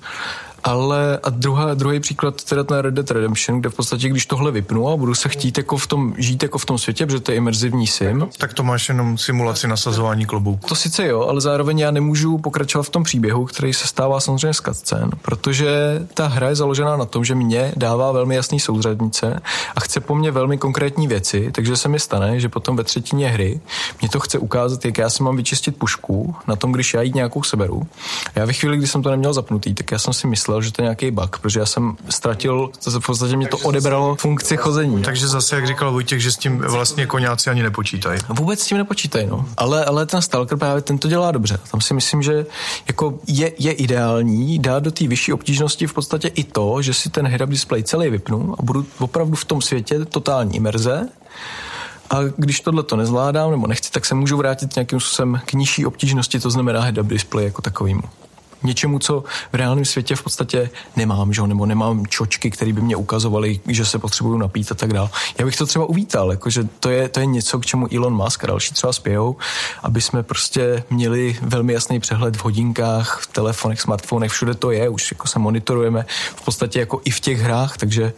[0.64, 4.51] ale a druhá, druhý příklad teda ten Red Dead Redemption, kde v podstatě, když tohle
[4.51, 7.33] vypnu a budu se chtít jako v tom, žít jako v tom světě, protože to
[7.33, 8.29] je imerzivní sim.
[8.38, 10.68] Tak to máš jenom simulaci nasazování klobouku.
[10.68, 14.55] To sice jo, ale zároveň já nemůžu pokračovat v tom příběhu, který se stává samozřejmě
[14.55, 19.40] z cutscén, protože ta hra je založená na tom, že mě dává velmi jasný souzřednice
[19.77, 23.29] a chce po mně velmi konkrétní věci, takže se mi stane, že potom ve třetině
[23.29, 23.61] hry
[24.01, 27.14] mě to chce ukázat, jak já si mám vyčistit pušku na tom, když já jít
[27.14, 27.87] nějakou seberu.
[28.35, 30.73] Já ve chvíli, kdy jsem to neměl zapnutý, tak já jsem si myslel, myslel, že
[30.73, 35.03] to je nějaký bug, protože já jsem ztratil, v podstatě mě to odebralo funkci chození.
[35.03, 38.21] Takže zase, jak říkal Vojtěch, že s tím vlastně koněci ani nepočítají.
[38.29, 39.47] Vůbec s tím nepočítají, no.
[39.57, 41.59] Ale, ale ten Stalker právě ten to dělá dobře.
[41.71, 42.47] Tam si myslím, že
[42.89, 47.11] jako je, je ideální dát do té vyšší obtížnosti v podstatě i to, že si
[47.11, 51.09] ten head-up display celý vypnu a budu opravdu v tom světě totální imerze.
[52.11, 55.87] A když tohle to nezvládám nebo nechci, tak se můžu vrátit nějakým způsobem k nižší
[55.87, 58.03] obtížnosti, to znamená head-up display jako takovýmu
[58.62, 61.42] něčemu, co v reálném světě v podstatě nemám, že?
[61.46, 65.09] nebo nemám čočky, které by mě ukazovaly, že se potřebuju napít a tak dále.
[65.38, 68.44] Já bych to třeba uvítal, jakože to je, to je něco, k čemu Elon Musk
[68.44, 69.37] a další třeba spějou,
[69.83, 74.88] aby jsme prostě měli velmi jasný přehled v hodinkách, v telefonech, smartfonech, všude to je,
[74.88, 78.12] už jako se monitorujeme v podstatě jako i v těch hrách, takže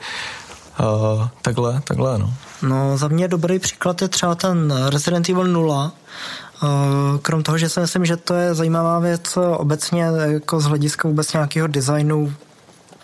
[0.80, 2.34] uh, takhle, takhle, no.
[2.62, 5.92] No, za mě dobrý příklad je třeba ten Resident Evil 0,
[6.51, 6.51] Eh,
[7.22, 11.32] krom toho, že si myslím, že to je zajímavá věc obecně jako z hlediska vůbec
[11.32, 12.34] nějakého designu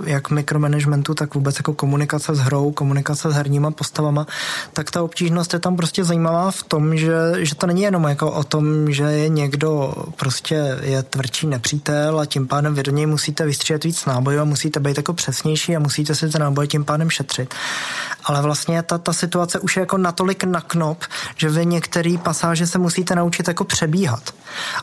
[0.05, 4.27] jak mikromanagementu, tak vůbec jako komunikace s hrou, komunikace s herníma postavama,
[4.73, 8.33] tak ta obtížnost je tam prostě zajímavá v tom, že, že to není jenom jako
[8.33, 13.07] o tom, že je někdo prostě je tvrdší nepřítel a tím pádem vy do něj
[13.07, 16.85] musíte vystřílet víc nábojů a musíte být jako přesnější a musíte si ten náboj tím
[16.85, 17.55] pádem šetřit.
[18.25, 21.05] Ale vlastně ta, ta situace už je jako natolik na knop,
[21.37, 24.35] že vy některé pasáže se musíte naučit jako přebíhat.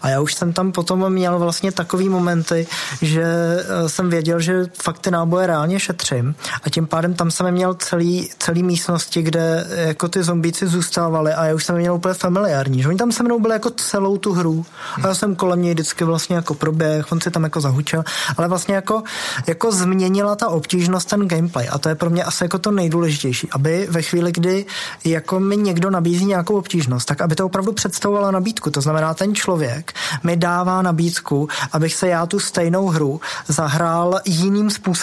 [0.01, 2.67] A já už jsem tam potom měl vlastně takový momenty,
[3.01, 6.36] že eh, jsem věděl, že fakt ty náboje reálně šetřím.
[6.63, 11.46] A tím pádem tam jsem měl celý, celý místnosti, kde jako ty zombíci zůstávali a
[11.46, 12.88] já už jsem měl úplně familiární, že?
[12.88, 14.65] Oni tam se mnou byli jako celou tu hru.
[15.04, 18.04] A já jsem kolem něj vždycky vlastně jako proběh, on si tam jako zahučel,
[18.38, 19.04] ale vlastně jako,
[19.48, 21.68] jako změnila ta obtížnost ten gameplay.
[21.72, 24.65] A to je pro mě asi jako to nejdůležitější, aby ve chvíli, kdy
[25.06, 29.36] jako mi někdo nabízí nějakou obtížnost, tak aby to opravdu představovala nabídku, to znamená ten
[29.36, 34.95] člověk člověk mi dává nabídku, abych se já tu stejnou hru zahrál jiným způsobem.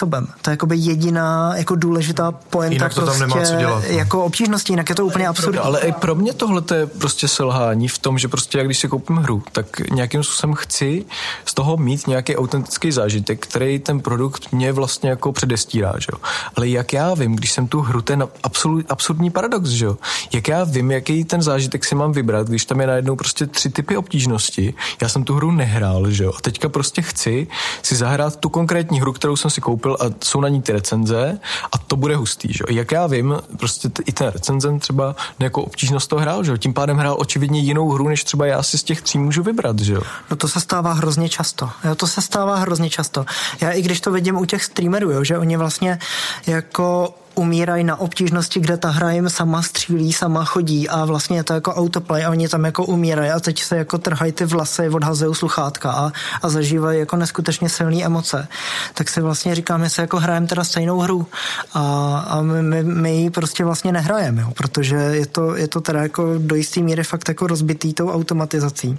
[0.42, 3.96] To je jakoby jediná jako důležitá pointa jinak to prostě tam nemá co dělat, no.
[3.96, 5.58] jako obtížnosti, jinak je to úplně absurdní.
[5.58, 8.88] Ale i pro mě tohle je prostě selhání v tom, že prostě jak když si
[8.88, 11.04] koupím hru, tak nějakým způsobem chci
[11.44, 16.18] z toho mít nějaký autentický zážitek, který ten produkt mě vlastně jako předestírá, že jo.
[16.56, 19.98] Ale jak já vím, když jsem tu hru, ten absolut, absurdní paradox, že jo.
[20.32, 23.70] Jak já vím, jaký ten zážitek si mám vybrat, když tam je najednou prostě tři
[23.70, 24.74] typy obtížnosti.
[25.02, 26.32] Já jsem tu hru nehrál, že jo.
[26.36, 27.46] A teďka prostě chci
[27.82, 31.38] si zahrát tu konkrétní hru, kterou jsem si koupil a jsou na ní ty recenze
[31.72, 32.64] a to bude hustý, že.
[32.70, 36.58] Jak já vím, prostě t- i ten recenzent třeba nějakou obtížnost to hrál, že.
[36.58, 39.78] Tím pádem hrál očividně jinou hru, než třeba já si z těch tří můžu vybrat,
[39.78, 39.96] že.
[40.30, 41.70] No to se stává hrozně často.
[41.84, 43.24] Jo, to se stává hrozně často.
[43.60, 45.98] Já i když to vidím u těch streamerů, jo, že oni vlastně
[46.46, 51.44] jako umírají na obtížnosti, kde ta hra jim sama střílí, sama chodí a vlastně je
[51.44, 54.88] to jako autoplay a oni tam jako umírají a teď se jako trhají ty vlasy,
[54.88, 58.48] odhazují sluchátka a, a zažívají jako neskutečně silné emoce.
[58.94, 61.26] Tak si vlastně říkáme, se jako hrajeme teda stejnou hru
[61.74, 61.80] a,
[62.28, 66.02] a my, my, my ji prostě vlastně nehrajeme, jo, protože je to, je to teda
[66.02, 68.98] jako do jisté míry fakt jako rozbitý tou automatizací.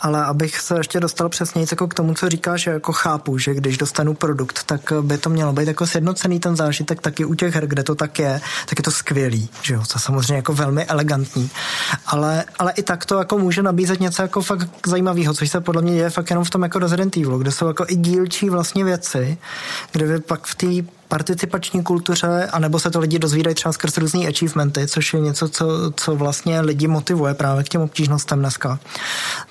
[0.00, 3.54] Ale abych se ještě dostal přesně jako k tomu, co říkáš, že jako chápu, že
[3.54, 7.54] když dostanu produkt, tak by to mělo být jako sjednocený ten zážitek taky u těch
[7.54, 10.84] her, kde to tak je, tak je to skvělý, že jo, to samozřejmě jako velmi
[10.84, 11.50] elegantní,
[12.06, 15.82] ale, ale i tak to jako může nabízet něco jako fakt zajímavého, což se podle
[15.82, 18.84] mě děje fakt jenom v tom jako Resident Evil, kde jsou jako i dílčí vlastně
[18.84, 19.38] věci,
[19.92, 24.28] kde vy pak v té participační kultuře, anebo se to lidi dozvídají třeba skrz různý
[24.28, 25.66] achievementy, což je něco, co,
[25.96, 28.78] co vlastně lidi motivuje právě k těm obtížnostem dneska,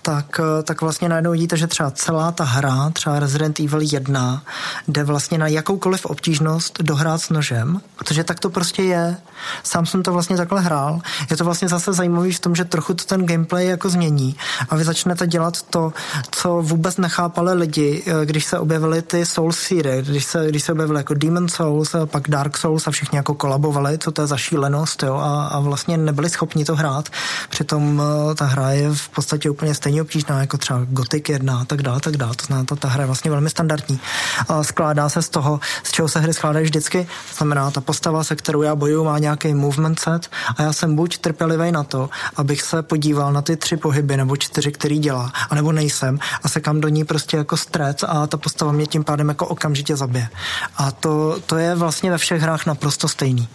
[0.01, 4.43] tak, tak vlastně najednou vidíte, že třeba celá ta hra, třeba Resident Evil 1,
[4.87, 9.17] jde vlastně na jakoukoliv obtížnost dohrát s nožem, protože tak to prostě je.
[9.63, 11.01] Sám jsem to vlastně takhle hrál.
[11.29, 14.35] Je to vlastně zase zajímavý v tom, že trochu to ten gameplay jako změní
[14.69, 15.93] a vy začnete dělat to,
[16.31, 20.99] co vůbec nechápali lidi, když se objevily ty Soul Series, když se, když se objevily
[20.99, 24.37] jako Demon Souls, a pak Dark Souls a všichni jako kolabovali, co to je za
[24.37, 27.09] šílenost, jo, a, a vlastně nebyli schopni to hrát.
[27.49, 31.65] Přitom eh, ta hra je v podstatě úplně stejně obtížná jako třeba Gothic 1 a
[31.65, 32.35] tak dále, tak dále.
[32.35, 33.99] To znamená, ta, ta hra je vlastně velmi standardní.
[34.47, 37.07] A skládá se z toho, z čeho se hry skládají vždycky.
[37.29, 40.95] To znamená, ta postava, se kterou já bojuju, má nějaký movement set a já jsem
[40.95, 45.31] buď trpělivý na to, abych se podíval na ty tři pohyby nebo čtyři, který dělá,
[45.49, 49.03] anebo nejsem a se kam do ní prostě jako strec a ta postava mě tím
[49.03, 50.29] pádem jako okamžitě zabije.
[50.77, 53.47] A to, to je vlastně ve všech hrách naprosto stejný.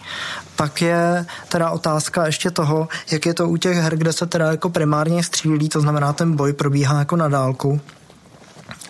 [0.57, 4.51] Pak je teda otázka ještě toho, jak je to u těch her, kde se teda
[4.51, 7.81] jako primárně střílí, to znamená ten boj probíhá jako na dálku,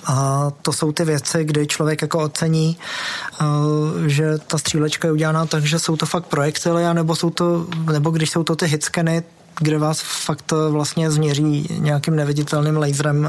[0.07, 2.77] a to jsou ty věci, kdy člověk jako ocení,
[3.41, 3.45] eh,
[4.07, 8.11] že ta střílečka je udělaná tak, že jsou to fakt projektily, nebo, jsou to, nebo
[8.11, 9.23] když jsou to ty hitskeny,
[9.59, 13.29] kde vás fakt vlastně změří nějakým neviditelným laserem,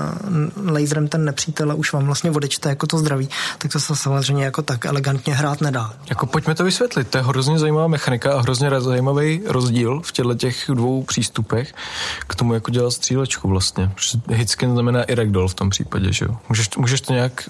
[0.71, 4.43] laserem ten nepřítel a už vám vlastně odečte jako to zdraví, tak to se samozřejmě
[4.45, 5.93] jako tak elegantně hrát nedá.
[6.10, 10.36] Jako pojďme to vysvětlit, to je hrozně zajímavá mechanika a hrozně zajímavý rozdíl v těchto
[10.36, 11.73] těch dvou přístupech
[12.27, 13.91] k tomu, jako dělat střílečku vlastně.
[14.29, 16.38] Hitskin znamená i ragdoll v tom případě, že jo?
[16.49, 17.49] Můžeš, můžeš to nějak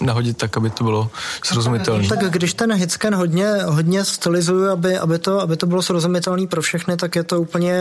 [0.00, 1.10] nahodit tak, aby to bylo
[1.44, 2.08] srozumitelné.
[2.08, 6.62] Tak když ten hitscan hodně, hodně stylizuju, aby, aby, to, aby to bylo srozumitelné pro
[6.62, 7.74] všechny, tak je to úplně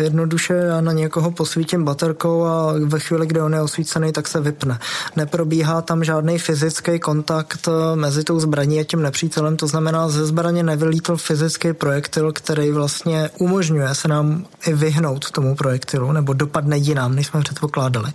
[0.00, 4.40] jednoduše já na někoho posvítím baterkou a ve chvíli, kdy on je osvícený, tak se
[4.40, 4.78] vypne.
[5.16, 10.62] Neprobíhá tam žádný fyzický kontakt mezi tou zbraní a tím nepřítelem, to znamená, ze zbraně
[10.62, 17.14] nevylítl fyzický projektil, který vlastně umožňuje se nám i vyhnout tomu projektilu, nebo dopadne jinam,
[17.14, 18.12] než jsme předpokládali.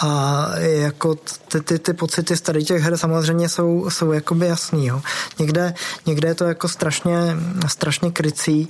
[0.00, 1.14] A jako
[1.48, 4.86] ty, ty, ty pocity z tady těch her samozřejmě jsou, jsou jakoby jasný.
[4.86, 5.02] Jo.
[5.38, 5.74] Někde,
[6.06, 7.36] někde je to jako strašně,
[7.68, 8.68] strašně krycí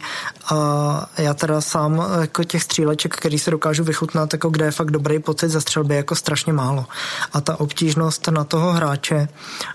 [0.50, 4.90] a já teda sám jako těch stříleček, který se dokážu vychutnat, jako kde je fakt
[4.90, 6.86] dobrý pocit ze střelby, jako strašně málo.
[7.32, 9.28] A ta obtížnost na toho hráče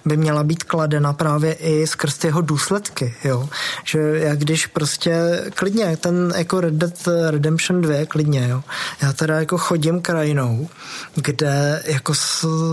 [0.06, 3.50] by měla být kladena právě i skrz jeho důsledky, jo.
[3.86, 8.64] Že jak když prostě klidně, ten jako Red Dead Redemption 2, klidně, jo.
[9.02, 10.70] Já teda jako chodím krajinou,
[11.16, 12.14] kde jako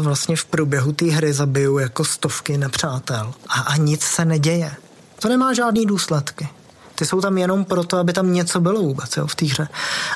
[0.00, 4.70] vlastně v průběhu té hry zabiju jako stovky nepřátel a, a nic se neděje.
[5.18, 6.48] To nemá žádný důsledky.
[6.94, 9.68] Ty jsou tam jenom proto, aby tam něco bylo vůbec jo, v té hře.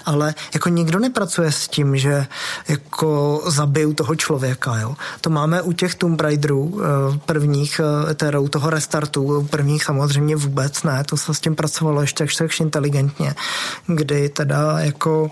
[0.06, 2.26] Ale jako nikdo nepracuje s tím, že
[2.68, 4.78] jako zabiju toho člověka.
[4.78, 4.96] Jo.
[5.20, 10.36] To máme u těch Tomb Raiderů eh, prvních, eh, teda u toho restartu, prvních samozřejmě
[10.36, 13.34] vůbec ne, to se s tím pracovalo ještě až inteligentně,
[13.86, 15.30] kdy teda jako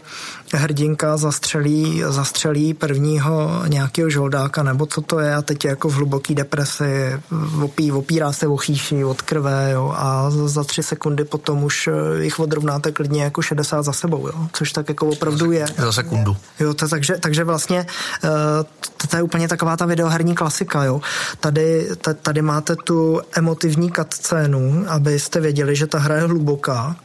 [0.54, 5.94] hrdinka zastřelí, zastřelí prvního nějakého žoldáka, nebo co to je, a teď je jako v
[5.94, 7.20] hluboký depresi,
[7.62, 12.24] opí, opírá se o chýši od krve jo, a za tři sekundy potom už eh,
[12.24, 14.48] jich odrovnáte klidně jako 60 za sebou, jo?
[14.52, 15.66] což tak jako opravdu je.
[15.76, 16.36] Za sekundu.
[16.60, 17.86] Jo, to, takže, takže vlastně
[18.24, 18.30] uh,
[18.96, 21.00] to, to je úplně taková ta videoherní klasika, jo.
[21.40, 21.88] Tady,
[22.22, 26.96] tady máte tu emotivní cutscénu, abyste věděli, že ta hra je hluboká,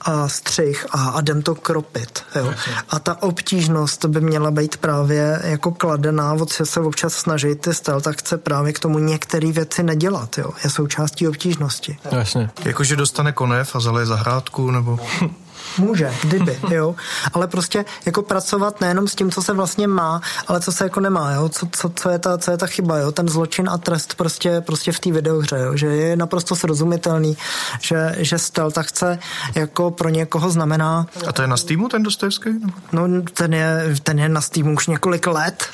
[0.00, 2.22] a střih a, a jdem to kropit.
[2.34, 2.54] Jo.
[2.90, 8.08] A ta obtížnost by měla být právě jako kladená, od se občas snažit ty stealth
[8.10, 10.38] chce právě k tomu některé věci nedělat.
[10.38, 10.50] Jo.
[10.64, 11.98] Je součástí obtížnosti.
[12.10, 12.50] Jasně.
[12.64, 14.98] Jakože dostane konev a zaleje zahrádku, nebo...
[15.78, 16.94] Může, kdyby, jo.
[17.32, 21.00] Ale prostě jako pracovat nejenom s tím, co se vlastně má, ale co se jako
[21.00, 21.48] nemá, jo.
[21.48, 23.12] Co, co, co, je, ta, co je ta chyba, jo.
[23.12, 25.76] Ten zločin a trest prostě, prostě v té videohře, jo.
[25.76, 27.36] Že je naprosto srozumitelný,
[27.80, 29.18] že, že stealth chce
[29.54, 31.06] jako pro někoho znamená...
[31.26, 32.50] A to je na Steamu ten Dostojevský?
[32.92, 35.64] No, ten je, ten je na Steamu už několik let,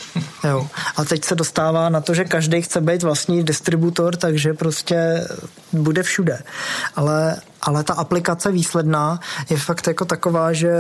[0.44, 0.68] jo.
[0.96, 5.26] A teď se dostává na to, že každý chce být vlastní distributor, takže prostě
[5.72, 6.42] bude všude.
[6.96, 10.70] Ale, ale ta aplikace výsledná je fakt jako taková, že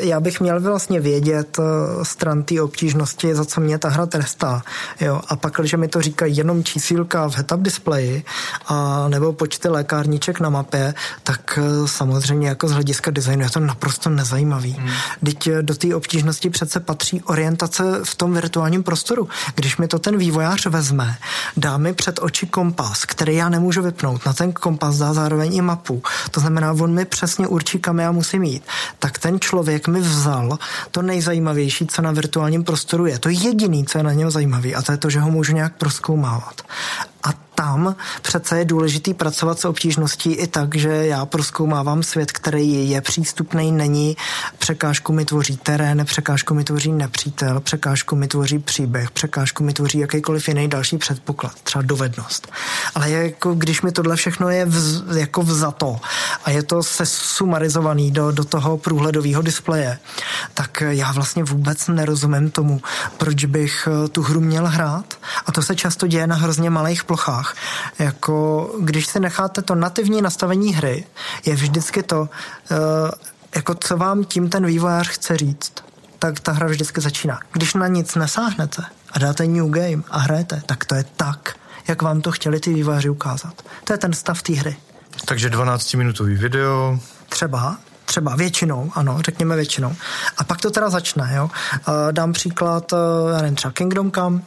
[0.00, 4.62] já bych měl vlastně vědět eh, stran té obtížnosti, za co mě ta hra trestá.
[5.00, 5.20] Jo?
[5.28, 8.24] A pak, když mi to říkají jenom čísílka v head-up displeji
[8.66, 13.60] a nebo počty lékárníček na mapě, tak eh, samozřejmě jako z hlediska designu je to
[13.60, 14.72] naprosto nezajímavý.
[14.72, 14.90] Hmm.
[15.24, 19.28] Teď eh, do té obtížnosti přece patří orientace v tom virtuálním prostoru.
[19.54, 21.16] Když mi to ten vývojář vezme,
[21.56, 25.60] dá mi před oči kompas, který já nemůžu vypnout, na ten kompas dá zároveň i
[25.60, 26.02] mapu.
[26.30, 28.64] To znamená, on mi přesně určí, kam já musím jít.
[28.98, 30.58] Tak ten člověk mi vzal
[30.90, 33.18] to nejzajímavější, co na virtuálním prostoru je.
[33.18, 35.52] To je jediný, co je na něm zajímavý a to je to, že ho můžu
[35.52, 36.62] nějak proskoumávat.
[37.60, 43.00] Tam přece je důležitý pracovat s obtížností i tak, že já proskoumávám svět, který je
[43.00, 44.16] přístupný, není.
[44.58, 49.98] Překážku mi tvoří terén, překážku mi tvoří nepřítel, překážku mi tvoří příběh, překážku mi tvoří
[49.98, 52.52] jakýkoliv jiný další předpoklad, třeba dovednost.
[52.94, 56.00] Ale je jako, když mi tohle všechno je vz, jako vzato
[56.44, 59.98] a je to sesumarizovaný do, do toho průhledového displeje,
[60.54, 62.80] tak já vlastně vůbec nerozumím tomu,
[63.16, 65.14] proč bych eh, tu hru měl hrát.
[65.46, 67.49] A to se často děje na hrozně malých plochách.
[67.98, 71.04] Jako když si necháte to nativní nastavení hry,
[71.46, 72.28] je vždycky to, uh,
[73.54, 75.72] jako co vám tím ten vývojář chce říct
[76.20, 77.40] tak ta hra vždycky začíná.
[77.52, 78.82] Když na nic nesáhnete
[79.12, 81.54] a dáte new game a hrajete, tak to je tak,
[81.88, 83.62] jak vám to chtěli ty vývojáři ukázat.
[83.84, 84.76] To je ten stav té hry.
[85.24, 86.98] Takže 12-minutový video.
[87.28, 89.96] Třeba, třeba většinou, ano, řekněme většinou.
[90.38, 91.44] A pak to teda začne, jo.
[91.44, 92.98] Uh, dám příklad, uh,
[93.32, 94.40] já nevím, třeba Kingdom Come,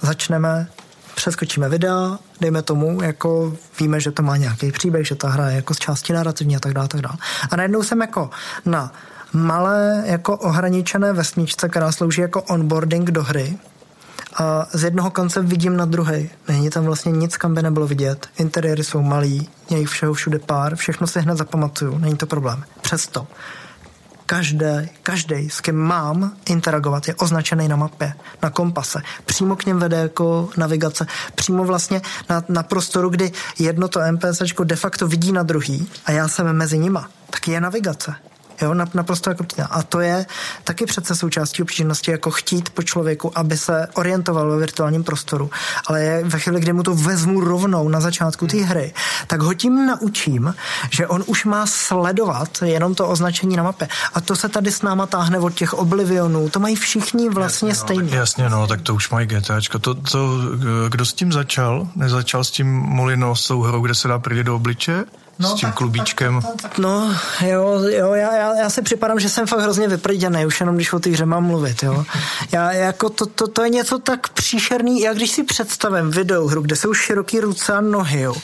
[0.00, 0.68] začneme,
[1.14, 5.56] přeskočíme videa, dejme tomu, jako víme, že to má nějaký příběh, že ta hra je
[5.56, 7.16] jako z části narrativní a tak dále, tak dále.
[7.50, 8.30] A najednou jsem jako
[8.64, 8.92] na
[9.32, 13.58] malé, jako ohraničené vesničce, která slouží jako onboarding do hry,
[14.36, 16.30] a z jednoho konce vidím na druhý.
[16.48, 18.26] Není tam vlastně nic, kam by nebylo vidět.
[18.38, 22.64] Interiéry jsou malý, je jich všeho všude pár, všechno si hned zapamatuju, není to problém.
[22.80, 23.26] Přesto
[24.32, 29.02] každý, každý, s kým mám interagovat, je označený na mapě, na kompase.
[29.24, 31.06] Přímo k něm vede jako navigace.
[31.34, 36.12] Přímo vlastně na, na prostoru, kdy jedno to NPCčko de facto vidí na druhý a
[36.12, 38.14] já jsem mezi nima, tak je navigace.
[38.60, 40.26] Jo, naprosto jako A to je
[40.64, 45.50] taky přece součástí obtížnosti, jako chtít po člověku, aby se orientoval ve virtuálním prostoru.
[45.86, 48.94] Ale ve chvíli, kdy mu to vezmu rovnou na začátku té hry,
[49.26, 50.54] tak ho tím naučím,
[50.90, 53.88] že on už má sledovat jenom to označení na mapě.
[54.14, 56.48] A to se tady s náma táhne od těch oblivionů.
[56.48, 58.10] To mají všichni vlastně jasně, stejně.
[58.10, 59.78] No, jasně, no, tak to už mají GTAčko.
[59.78, 60.38] To, to,
[60.88, 61.88] kdo s tím začal?
[61.96, 65.04] Nezačal s tím Molino s tou hrou, kde se dá prdět do obliče?
[65.42, 66.40] No, s tím tak, klubíčkem.
[66.42, 66.78] Tak, tak, tak.
[66.78, 70.74] No, jo, jo já, já, já si připadám, že jsem fakt hrozně vyprděný, už jenom
[70.74, 72.04] když o té hře mám mluvit, jo.
[72.52, 76.76] Já, jako to, to, to, je něco tak příšerný, já když si představím videohru, kde
[76.76, 78.34] jsou široký ruce a nohy, jo,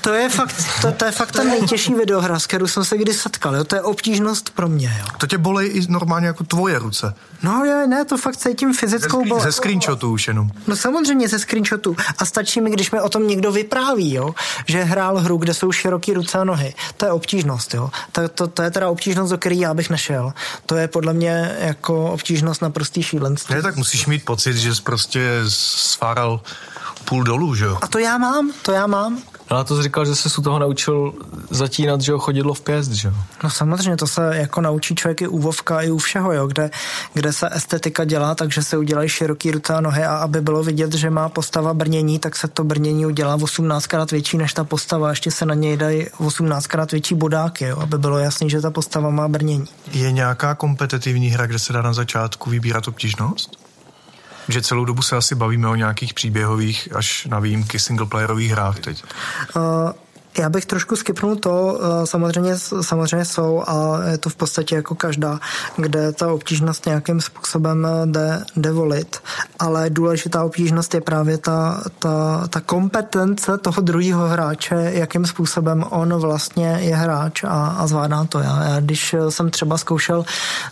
[0.00, 3.14] to je fakt, to, to je fakt ta nejtěžší videohra, s kterou jsem se kdy
[3.14, 5.06] setkal, jo, to je obtížnost pro mě, jo.
[5.18, 7.14] To tě bolej i normálně jako tvoje ruce.
[7.42, 9.44] No je, ne, to fakt cítím fyzickou bolest.
[9.44, 10.50] Ze screenshotů už jenom.
[10.66, 11.96] No samozřejmě ze screenshotů.
[12.18, 14.34] A stačí mi, když mi o tom někdo vypráví, jo,
[14.66, 16.74] že hrál hru, kde jsou široký ruce a nohy.
[16.96, 17.90] To je obtížnost, jo.
[18.12, 20.32] To, to, to je teda obtížnost, do které já bych nešel.
[20.66, 23.54] To je podle mě jako obtížnost na prostý šílenství.
[23.54, 26.40] Ne, tak musíš mít pocit, že jsi prostě sváral
[27.04, 27.78] půl dolů, že jo?
[27.82, 29.22] A to já mám, to já mám.
[29.50, 31.12] No a to jsi říkal, že se u toho naučil
[31.50, 33.14] zatínat, že jo, chodidlo v pěst, že jo?
[33.44, 36.70] No samozřejmě, to se jako naučí člověk i u Vovka, i u všeho, jo, kde,
[37.14, 40.94] kde se estetika dělá, takže se udělají široký ruce a nohy a aby bylo vidět,
[40.94, 45.30] že má postava brnění, tak se to brnění udělá 18krát větší než ta postava, ještě
[45.30, 49.28] se na něj dají 18krát větší bodáky, jo, aby bylo jasný, že ta postava má
[49.28, 49.64] brnění.
[49.92, 53.59] Je nějaká kompetitivní hra, kde se dá na začátku vybírat obtížnost?
[54.48, 59.04] Že celou dobu se asi bavíme o nějakých příběhových až na výjimky singleplayerových hrách teď.
[59.56, 59.62] Uh,
[60.38, 64.94] Já bych trošku skipnul to, eh, samozřejmě, samozřejmě jsou a je to v podstatě jako
[64.94, 65.40] každá,
[65.76, 69.22] kde ta obtížnost nějakým způsobem eh, jde, jde volit,
[69.58, 76.14] ale důležitá obtížnost je právě ta, ta, ta kompetence toho druhého hráče, jakým způsobem on
[76.14, 78.38] vlastně je hráč a, a zvládá to.
[78.38, 80.24] Já, já když jsem třeba zkoušel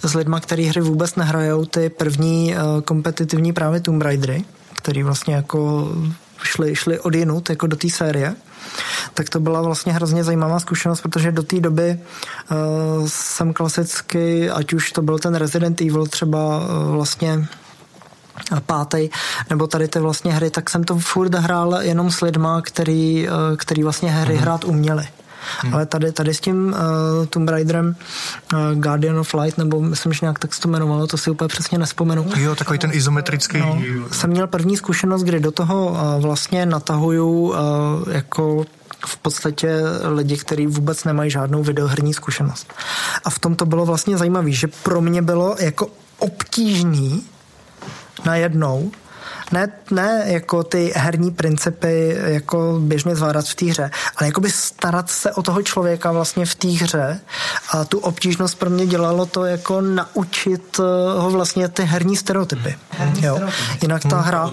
[0.03, 2.55] s lidma, který hry vůbec nehrajou, ty první
[2.85, 5.89] kompetitivní právě Tomb Raidery, který vlastně jako
[6.43, 8.37] šli, šli od jinut jako do té série,
[9.15, 12.01] tak to byla vlastně hrozně zajímavá zkušenost, protože do té doby
[12.51, 17.47] uh, jsem klasicky, ať už to byl ten Resident Evil třeba uh, vlastně
[18.67, 19.09] pátý,
[19.51, 23.83] nebo tady ty vlastně hry, tak jsem to furt hrál jenom s lidma, který, který
[23.83, 24.41] vlastně hry mm.
[24.41, 25.09] hrát uměli.
[25.61, 25.75] Hmm.
[25.75, 27.97] Ale tady, tady s tím uh, Tomb Raiderem
[28.53, 31.49] uh, Guardian of Light, nebo myslím, že nějak tak se to jmenovalo, to si úplně
[31.49, 32.27] přesně nespomenu.
[32.37, 33.59] Jo, takový ten izometrický.
[33.59, 33.79] No,
[34.13, 37.55] jsem měl první zkušenost, kdy do toho uh, vlastně natahuju uh,
[38.11, 38.65] jako
[39.07, 39.81] v podstatě
[40.15, 42.73] lidi, kteří vůbec nemají žádnou videoherní zkušenost.
[43.25, 47.23] A v tom to bylo vlastně zajímavé, že pro mě bylo jako obtížný
[48.25, 48.91] najednou
[49.53, 54.51] ne, ne jako ty herní principy jako běžně zvládat v té hře, ale jako by
[54.51, 57.21] starat se o toho člověka vlastně v té hře
[57.71, 62.77] a tu obtížnost pro mě dělalo to jako naučit eh, ho vlastně ty herní stereotypy.
[62.91, 63.41] Herní jo.
[63.83, 64.51] Jinak ta hra o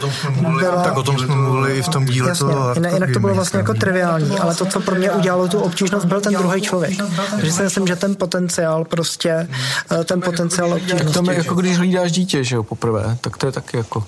[0.59, 0.83] byla...
[0.83, 3.33] Tak o tom jsme mluvili i v tom díle Jasně, toho jinak, jinak to bylo
[3.33, 6.93] vlastně jako triviální, ale to, co pro mě udělalo tu obtížnost, byl ten druhý člověk.
[7.31, 9.47] Takže si myslím, že ten potenciál prostě,
[9.91, 11.13] eh, ten potenciál obtížnosti.
[11.13, 14.03] To je jako když hlídáš dítě, že jo, poprvé, tak to je taky jako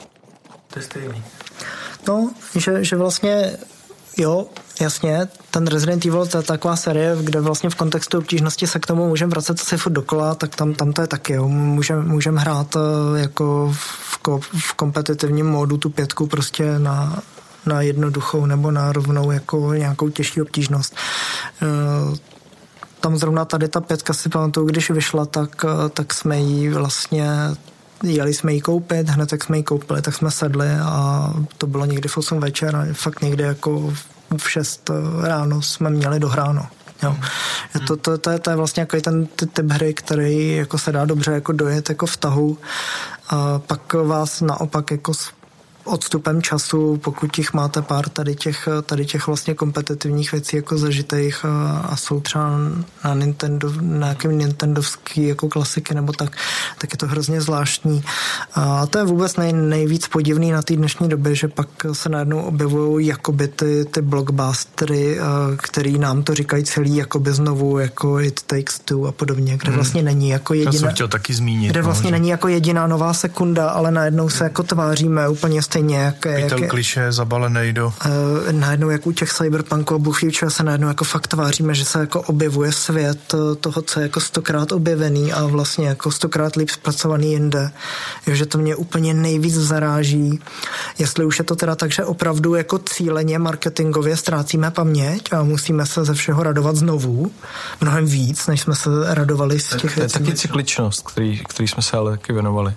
[0.68, 1.24] to je stejný.
[2.08, 3.58] No, že, že vlastně
[4.20, 4.48] Jo,
[4.82, 8.86] jasně, ten Resident Evil to je taková série, kde vlastně v kontextu obtížnosti se k
[8.86, 11.48] tomu můžeme vracet si furt dokola, tak tam, tam to je taky, jo.
[11.48, 17.22] Můžeme můžem hrát eh, jako v, ko, v kompetitivním módu tu pětku prostě na,
[17.66, 20.96] na jednoduchou nebo na rovnou jako nějakou těžší obtížnost.
[21.62, 22.18] Eh,
[23.00, 27.30] tam zrovna tady ta pětka si pamatuju, když vyšla, tak, eh, tak jsme ji vlastně
[28.04, 31.86] jeli jsme ji koupit, hned jak jsme ji koupili, tak jsme sedli a to bylo
[31.86, 33.94] někdy v 8 večer a fakt někdy jako
[34.38, 34.90] v 6
[35.22, 36.68] ráno jsme měli dohráno.
[37.04, 37.18] Jo.
[37.88, 41.06] To, to, to, je, to je vlastně jako ten typ hry, který jako se dá
[41.06, 42.58] dobře jako dojet jako v tahu.
[43.30, 45.12] A pak vás naopak jako
[45.88, 51.46] odstupem času, pokud jich máte pár tady těch, tady těch vlastně kompetitivních věcí jako zažitých
[51.46, 52.50] a, a jsou třeba
[53.04, 56.38] na Nintendo, na nějakém Nintendovský jako klasiky nebo tak,
[56.78, 58.04] tak je to hrozně zvláštní.
[58.54, 62.42] A to je vůbec nej, nejvíc podivný na té dnešní době, že pak se najednou
[62.42, 65.18] objevují jakoby ty, ty blockbustery,
[65.58, 69.76] který nám to říkají celý jakoby znovu, jako It Takes Two a podobně, kde hmm.
[69.76, 70.74] vlastně není jako jediná...
[70.74, 71.72] Já jsem chtěl taky zmínit.
[71.72, 75.62] Kde no, vlastně no, není jako jediná nová sekunda, ale najednou se jako tváříme úplně
[75.62, 76.16] stejně stejně jak...
[76.16, 77.88] Pytel jak, kliše zabalený do...
[77.88, 82.00] Uh, najednou jak u těch cyberpunků a Future se najednou jako fakt tváříme, že se
[82.00, 86.70] jako objevuje svět eh, toho, co je jako stokrát objevený a vlastně jako stokrát líp
[86.70, 87.72] zpracovaný jinde.
[88.28, 90.40] Jo, že to mě úplně nejvíc zaráží.
[91.00, 95.86] Jestli už je to teda tak, že opravdu jako cíleně marketingově ztrácíme paměť a musíme
[95.86, 97.32] se ze všeho radovat znovu,
[97.82, 101.84] mnohem víc, než jsme se radovali z těch To je taky cykličnost, který, který jsme
[101.84, 102.74] se ale taky věnovali.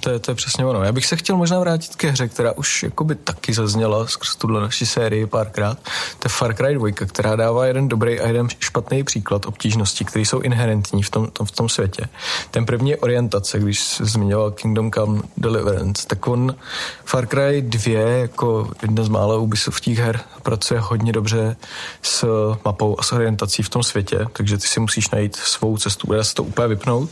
[0.00, 0.84] To je, to je přesně ono.
[0.84, 4.60] Já bych se chtěl možná vrátit ke hře, která už jakoby taky zazněla skrz tuhle
[4.60, 5.78] naší sérii párkrát.
[6.18, 10.22] To je Far Cry 2, která dává jeden dobrý a jeden špatný příklad obtížnosti, které
[10.22, 12.08] jsou inherentní v tom, tom, v tom světě.
[12.50, 16.54] Ten první je orientace, když zmiňoval Kingdom Come Deliverance, tak on
[17.04, 21.56] Far Cry 2 jako jedna z mála Ubisoftích her pracuje hodně dobře
[22.02, 22.26] s
[22.64, 26.12] mapou a s orientací v tom světě, takže ty si musíš najít svou cestu.
[26.12, 27.10] Dá se to úplně vypnout,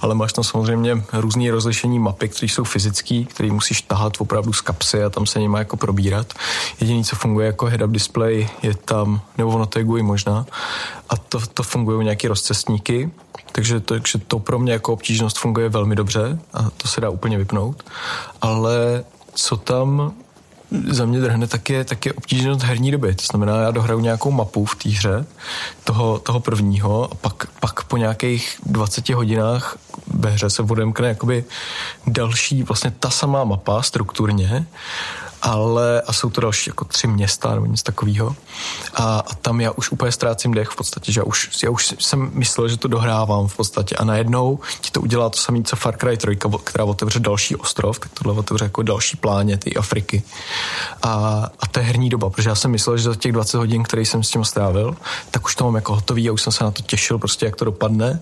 [0.00, 4.60] ale máš tam samozřejmě různé rozlišení mapy, které jsou fyzické, které musíš tahat opravdu z
[4.60, 6.32] kapsy a tam se nima jako probírat.
[6.80, 10.46] Jediný, co funguje jako head-up display, je tam, nebo ono to je GUI možná,
[11.08, 13.10] a to, to fungují nějaké rozcestníky,
[13.52, 17.10] takže to, takže to pro mě jako obtížnost funguje velmi dobře a to se dá
[17.10, 17.82] úplně vypnout.
[18.40, 20.12] Ale co tam
[20.88, 23.14] za mě drhne, tak je, tak je obtížnost herní doby.
[23.14, 25.26] To znamená, já dohraju nějakou mapu v té hře,
[25.84, 29.76] toho, toho prvního, a pak, pak po nějakých 20 hodinách
[30.06, 31.44] ve hře se odemkne jakoby
[32.06, 34.66] další, vlastně ta samá mapa strukturně
[35.42, 38.36] ale a jsou to další jako tři města nebo něco takového.
[38.94, 41.94] A, a, tam já už úplně ztrácím dech v podstatě, že já už, já už
[41.98, 45.76] jsem myslel, že to dohrávám v podstatě a najednou ti to udělá to samé, co
[45.76, 50.22] Far Cry 3, která otevře další ostrov, tak tohle otevře jako další pláně ty Afriky.
[51.02, 51.10] A,
[51.60, 54.06] a to je herní doba, protože já jsem myslel, že za těch 20 hodin, který
[54.06, 54.96] jsem s tím strávil,
[55.30, 57.56] tak už to mám jako hotový a už jsem se na to těšil, prostě jak
[57.56, 58.20] to dopadne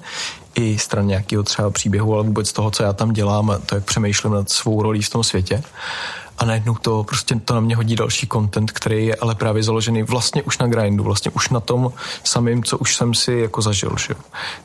[0.55, 4.33] i stran nějakého třeba příběhu, ale vůbec toho, co já tam dělám to, jak přemýšlím
[4.33, 5.63] nad svou rolí v tom světě
[6.41, 10.03] a najednou to prostě to na mě hodí další content, který je ale právě založený
[10.03, 11.93] vlastně už na grindu, vlastně už na tom
[12.25, 13.95] samým, co už jsem si jako zažil.
[13.99, 14.15] Že?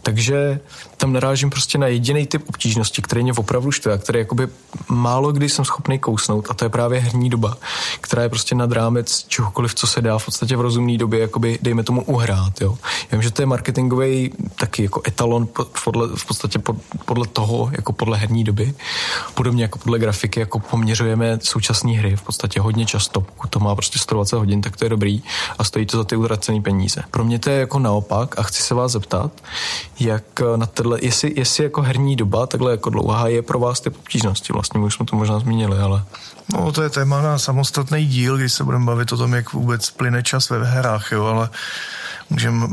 [0.02, 0.60] Takže
[0.98, 4.48] tam narážím prostě na jediný typ obtížnosti, který mě opravdu štve a který jakoby
[4.89, 7.58] málo kdy jsem schopný kousnout a to je právě herní doba,
[8.02, 11.60] která je prostě nad rámec čehokoliv, co se dá v podstatě v rozumné době, jakoby
[11.62, 12.62] dejme tomu uhrát.
[12.62, 12.78] Jo.
[13.12, 15.48] Já vím, že to je marketingový taky jako etalon
[15.84, 16.60] podle, v podstatě
[17.06, 18.74] podle toho, jako podle herní doby.
[19.34, 23.22] Podobně jako podle grafiky, jako poměřujeme současné hry v podstatě hodně často.
[23.22, 25.24] Pokud to má prostě 120 hodin, tak to je dobrý
[25.58, 27.04] a stojí to za ty utracené peníze.
[27.12, 29.32] Pro mě to je jako naopak a chci se vás zeptat,
[30.00, 30.24] jak
[30.56, 34.54] na tohle, jestli, jestli jako herní doba takhle jako dlouhá je pro vás ty obtížnosti.
[34.54, 36.04] Vlastně my už jsme to možná zmínili, ale...
[36.54, 39.90] No to je téma na samostatný díl, když se budeme bavit o tom, jak vůbec
[39.90, 41.50] plyne čas ve hrách, jo, ale
[42.30, 42.68] můžeme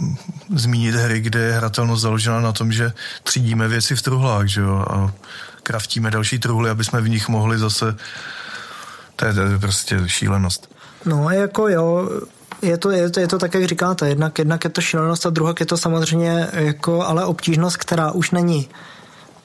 [0.55, 2.93] zmínit hry, kde je hratelnost založena na tom, že
[3.23, 5.13] třídíme věci v truhlách, že jo, a
[5.63, 7.97] kraftíme další truhly, aby jsme v nich mohli zase
[9.17, 10.75] to je, to je prostě šílenost.
[11.05, 12.11] No jako jo,
[12.63, 15.31] je to, je, to, je to tak, jak říkáte, jednak, jednak je to šílenost a
[15.31, 18.69] druhá je to samozřejmě jako ale obtížnost, která už není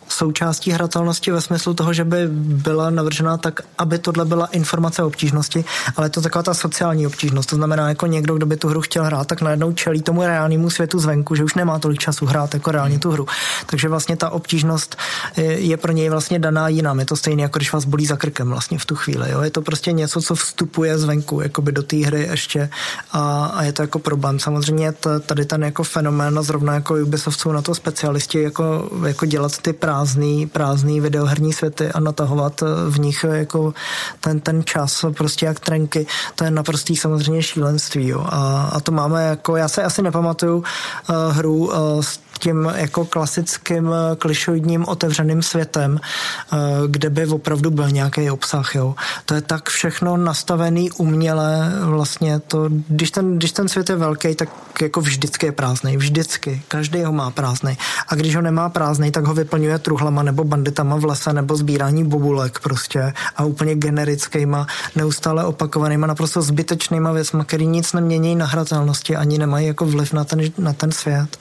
[0.08, 5.08] součástí hratelnosti ve smyslu toho, že by byla navržena tak, aby tohle byla informace o
[5.08, 7.49] obtížnosti, ale je to taková ta sociální obtížnost.
[7.49, 10.70] To znamená, jako někdo, kdo by tu hru chtěl hrát, tak najednou čelí tomu reálnému
[10.70, 13.28] světu zvenku, že už nemá tolik času hrát jako reálně tu hru.
[13.66, 14.97] Takže vlastně ta obtížnost
[15.38, 16.99] je pro něj vlastně daná jinam.
[16.99, 19.32] Je to stejné, jako když vás bolí za krkem vlastně v tu chvíli.
[19.32, 19.41] Jo?
[19.41, 22.70] Je to prostě něco, co vstupuje zvenku jakoby do té hry ještě
[23.12, 24.39] a, a, je to jako problém.
[24.39, 24.93] Samozřejmě
[25.26, 29.74] tady ten jako fenomén, zrovna jako Ubisoft jsou na to specialisti, jako, jako dělat ty
[29.74, 33.73] práce prázdný, prázdný videoherní světy a natahovat v nich jako
[34.19, 38.07] ten, ten čas prostě jak trenky, to je naprostý samozřejmě šílenství.
[38.07, 38.25] Jo.
[38.29, 40.63] A, a to máme jako, já se asi nepamatuju uh,
[41.35, 46.57] hru uh, s tím jako klasickým eh, klišoidním otevřeným světem, eh,
[46.88, 48.75] kde by opravdu byl nějaký obsah.
[48.75, 48.95] Jo.
[49.25, 54.35] To je tak všechno nastavený uměle vlastně to, když ten, když ten svět je velký,
[54.35, 54.49] tak
[54.81, 56.61] jako vždycky je prázdný, vždycky.
[56.67, 57.77] Každý ho má prázdný.
[58.07, 62.03] A když ho nemá prázdný, tak ho vyplňuje truhlama nebo banditama v lese nebo sbírání
[62.03, 69.15] bobulek prostě a úplně generickýma, neustále opakovanýma, naprosto zbytečnýma věcma, který nic nemění na hratelnosti,
[69.15, 71.38] ani nemají jako vliv na ten, na ten svět.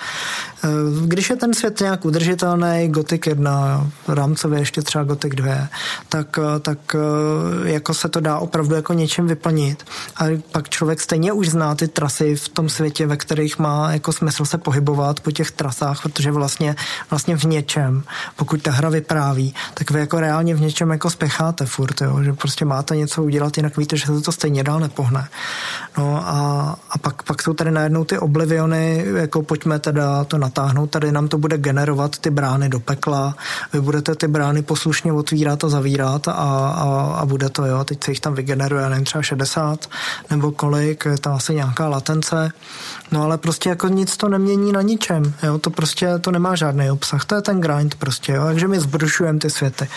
[1.07, 5.69] Když je ten svět nějak udržitelný, Gothic 1, rámcově ještě třeba Gothic 2,
[6.09, 9.85] tak, tak eh, jako se to dá opravdu jako něčem vyplnit.
[10.17, 14.13] A pak člověk stejně už zná ty trasy v tom světě, ve kterých má jako
[14.13, 16.77] smysl se pohybovat po těch trasách, protože vlastně,
[17.11, 18.03] vlastně v něčem,
[18.37, 22.23] pokud ta hra vypráví, tak vy jako reálně v něčem jako spěcháte furt, jo?
[22.23, 25.29] že prostě máte něco udělat, jinak víte, že se to stejně dál nepohne.
[25.99, 30.76] No a, a pak, pak jsou tady najednou ty obliviony, jako pojďme teda to natáhnout
[30.87, 33.37] tady nám to bude generovat ty brány do pekla,
[33.73, 38.05] vy budete ty brány poslušně otvírat a zavírat a, a, a bude to, jo, teď
[38.05, 39.87] se jich tam vygeneruje, nevím, třeba 60
[40.31, 42.53] nebo kolik, je tam asi nějaká latence,
[43.13, 46.91] no ale prostě jako nic to nemění na ničem, jo, to prostě, to nemá žádný
[46.91, 49.89] obsah, to je ten grind prostě, jo, takže my zbrušujeme ty světy.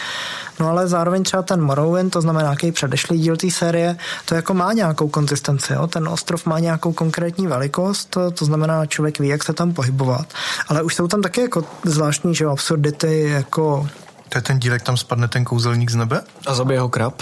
[0.60, 4.54] No ale zároveň třeba ten Morrowind, to znamená nějaký předešlý díl té série, to jako
[4.54, 5.88] má nějakou konzistenci, jo?
[5.88, 10.28] ten ostrov má nějakou konkrétní velikost, to, to znamená, člověk ví, jak se tam pohybovat,
[10.68, 13.88] ale už jsou tam taky jako zvláštní, že absurdity, jako
[14.30, 16.22] to je ten dílek, tam spadne ten kouzelník z nebe?
[16.48, 17.22] A zabije ho krab.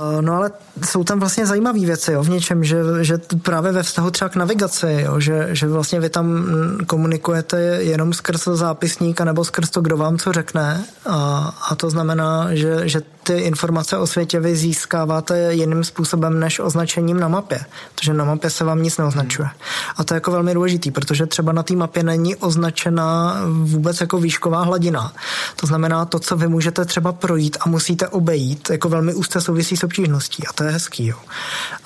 [0.00, 0.50] Eh, no ale
[0.84, 4.36] jsou tam vlastně zajímavé věci jo, v něčem, že, že právě ve vztahu třeba k
[4.36, 6.46] navigaci, jo, že, že vlastně vy tam
[6.86, 10.84] komunikujete jenom skrz zápisník nebo skrz to, kdo vám co řekne.
[11.06, 16.58] A, a to znamená, že, že ty informace o světě vy získáváte jiným způsobem než
[16.58, 17.60] označením na mapě,
[17.94, 19.48] protože na mapě se vám nic neoznačuje.
[19.96, 24.18] A to je jako velmi důležitý, protože třeba na té mapě není označena vůbec jako
[24.18, 25.12] výšková hladina.
[25.56, 29.76] To znamená to, co vy můžete třeba projít a musíte obejít, jako velmi úzce souvisí
[29.76, 31.06] s obtížností a to je hezký.
[31.06, 31.16] Jo.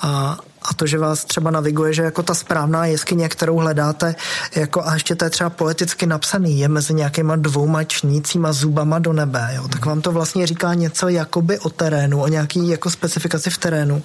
[0.02, 4.14] A, a to, že vás třeba naviguje, že jako ta správná jeskyně, kterou hledáte,
[4.56, 9.12] jako a ještě to je třeba poeticky napsaný, je mezi nějakýma dvouma čnícíma zubama do
[9.12, 13.50] nebe, jo, tak vám to vlastně říká něco jakoby o terénu, o nějaký jako specifikaci
[13.50, 14.02] v terénu.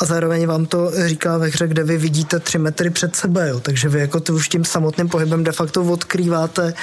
[0.00, 3.60] A zároveň vám to říká ve hře, kde vy vidíte tři metry před sebe, jo,
[3.60, 6.74] takže vy jako to už tím samotným pohybem de facto odkrýváte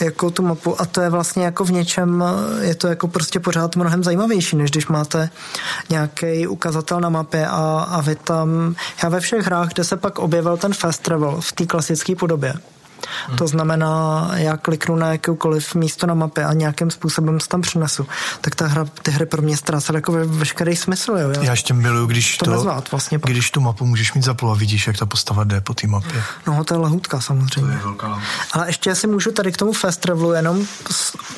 [0.00, 2.24] jako tu mapu a to je vlastně jako v něčem,
[2.60, 5.30] je to jako prostě pořád mnohem zajímavější, než když máte
[5.90, 10.18] nějaký ukazatel na mapě a, a vy tam já ve všech hrách, kde se pak
[10.18, 12.54] objevil ten fast travel v té klasické podobě,
[13.28, 13.36] Hmm.
[13.36, 18.06] To znamená, já kliknu na jakékoliv místo na mapě a nějakým způsobem se tam přinesu,
[18.40, 21.12] tak ta hra, ty hry pro mě ztrácely jako ve, veškerý smysl.
[21.12, 21.30] Jo.
[21.30, 23.30] Já, já ještě miluju, když to, to nezvát, vlastně pak.
[23.30, 26.22] když tu mapu můžeš mít zaplu a vidíš, jak ta postava jde po té mapě.
[26.46, 27.60] No, to je lahůdka samozřejmě.
[27.60, 28.22] To je velká.
[28.52, 30.66] Ale ještě si můžu tady k tomu fast travelu jenom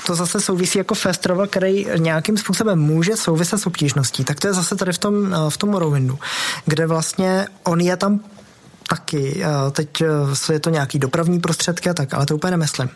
[0.07, 4.47] to zase souvisí jako fast travel, který nějakým způsobem může souviset s obtížností, tak to
[4.47, 6.19] je zase tady v tom, v tom Morrowindu,
[6.67, 8.21] kde vlastně on je tam
[8.89, 9.43] taky.
[9.73, 12.91] Teď eh, je to nějaký dopravní prostředky a tak, ale to úplně nemyslím.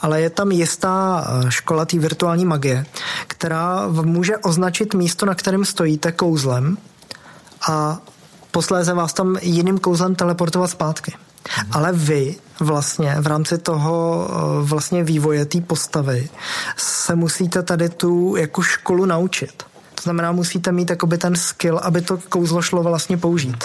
[0.00, 2.86] Ale je tam jistá eh, škola té virtuální magie,
[3.26, 6.78] která může označit místo, na kterém stojíte kouzlem
[7.70, 7.98] a
[8.50, 11.14] posléze vás tam jiným kouzlem teleportovat zpátky.
[11.72, 16.28] Ale vy vlastně v rámci toho eh, vlastně vývoje té postavy
[16.76, 19.69] se musíte tady tu jako školu naučit.
[20.00, 23.64] To znamená, musíte mít jakoby ten skill, aby to kouzlo šlo vlastně použít.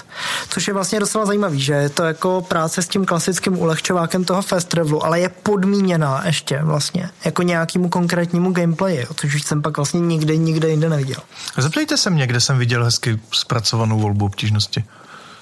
[0.50, 4.42] Což je vlastně docela zajímavý, že je to jako práce s tím klasickým ulehčovákem toho
[4.42, 9.78] fast travelu, ale je podmíněná ještě vlastně jako nějakému konkrétnímu gameplayi, což už jsem pak
[9.78, 11.20] vlastně nikdy, nikde jinde neviděl.
[11.58, 14.84] Zeptejte se mě, kde jsem viděl hezky zpracovanou volbu obtížnosti.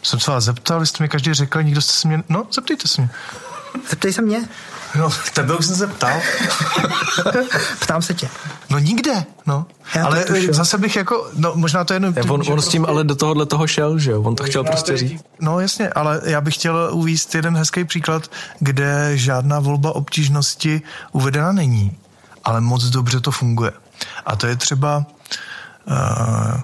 [0.04, 2.24] Jsem se vás zeptal, jste mi každý řekl, nikdo jste se mě...
[2.30, 3.10] No, zeptejte se mě.
[3.89, 4.48] Zeptej se mě.
[4.96, 6.20] No, tebe už jsem se ptal.
[7.80, 8.30] Ptám se tě.
[8.70, 9.66] No nikde, no.
[9.96, 12.16] Já ale zase bych jako, no možná to je jenom...
[12.30, 14.22] On, on s tím ale do tohohle toho šel, že jo?
[14.22, 15.24] On to chtěl prostě říct.
[15.39, 20.82] No jasně, ale já bych chtěl uvíct jeden hezký příklad, kde žádná volba obtížnosti
[21.12, 21.98] uvedena není,
[22.44, 23.72] ale moc dobře to funguje.
[24.26, 25.06] A to je třeba...
[25.88, 26.62] Uh,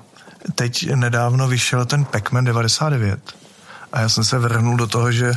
[0.55, 3.19] teď nedávno vyšel ten Pac-Man 99
[3.93, 5.33] a já jsem se vrhnul do toho, že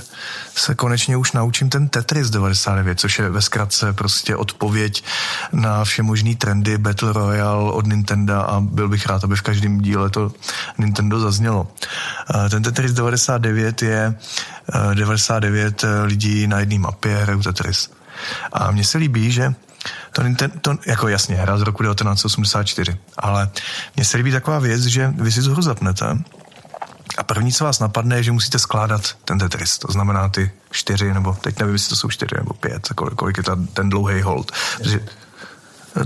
[0.55, 5.05] se konečně už naučím ten Tetris 99, což je ve zkratce prostě odpověď
[5.53, 9.80] na vše možný trendy Battle Royale od Nintendo a byl bych rád, aby v každém
[9.80, 10.32] díle to
[10.78, 11.68] Nintendo zaznělo.
[12.50, 14.14] Ten Tetris 99 je
[14.94, 17.90] 99 lidí na jedné mapě hrajou Tetris.
[18.53, 19.55] A mně se líbí, že
[20.12, 20.22] to,
[20.61, 23.50] to jako jasně, hra z roku 1984, ale
[23.96, 26.18] mně se líbí taková věc, že vy si hru zapnete
[27.18, 29.78] a první, co vás napadne, je, že musíte skládat ten Tetris.
[29.78, 33.36] To znamená ty čtyři, nebo teď nevím, jestli to jsou čtyři nebo pět, kolik, kolik
[33.36, 34.53] je ta, ten dlouhý hold.
[34.84, 35.00] Že,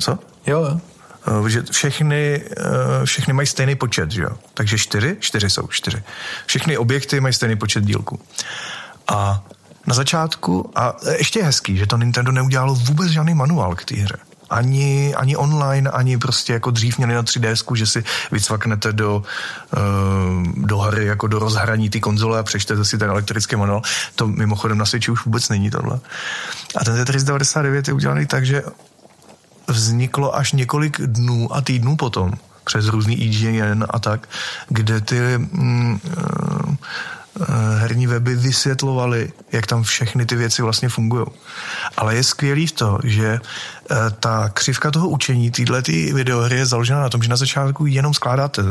[0.01, 0.19] co?
[0.47, 0.81] Jo, jo.
[1.47, 4.31] Eh, že všechny, eh, všechny mají stejný počet, že jo?
[4.55, 5.17] Takže čtyři?
[5.21, 6.03] Čtyři jsou, čtyři.
[6.47, 8.21] Všechny objekty mají stejný počet dílků.
[9.09, 9.45] A
[9.87, 13.95] na začátku, a ještě je hezký, že to Nintendo neudělalo vůbec žádný manuál k té
[13.95, 19.17] hře ani, ani online, ani prostě jako dřív měli na 3DS, že si vycvaknete do,
[19.17, 23.83] uh, do hry, jako do rozhraní ty konzole a přečtete si ten elektrický manuál.
[24.15, 26.01] To mimochodem na Switchi už vůbec není tohle.
[26.77, 28.63] A ten Tetris 99 je udělaný tak, že
[29.69, 32.33] vzniklo až několik dnů a týdnů potom
[32.65, 34.29] přes různý IGN a tak,
[34.69, 36.75] kde ty mm, uh,
[37.79, 41.27] herní weby vysvětlovaly, jak tam všechny ty věci vlastně fungují.
[41.97, 43.41] Ale je skvělý v to, že eh,
[44.21, 45.83] ta křivka toho učení téhle
[46.13, 48.63] videohry je založena na tom, že na začátku jenom skládáte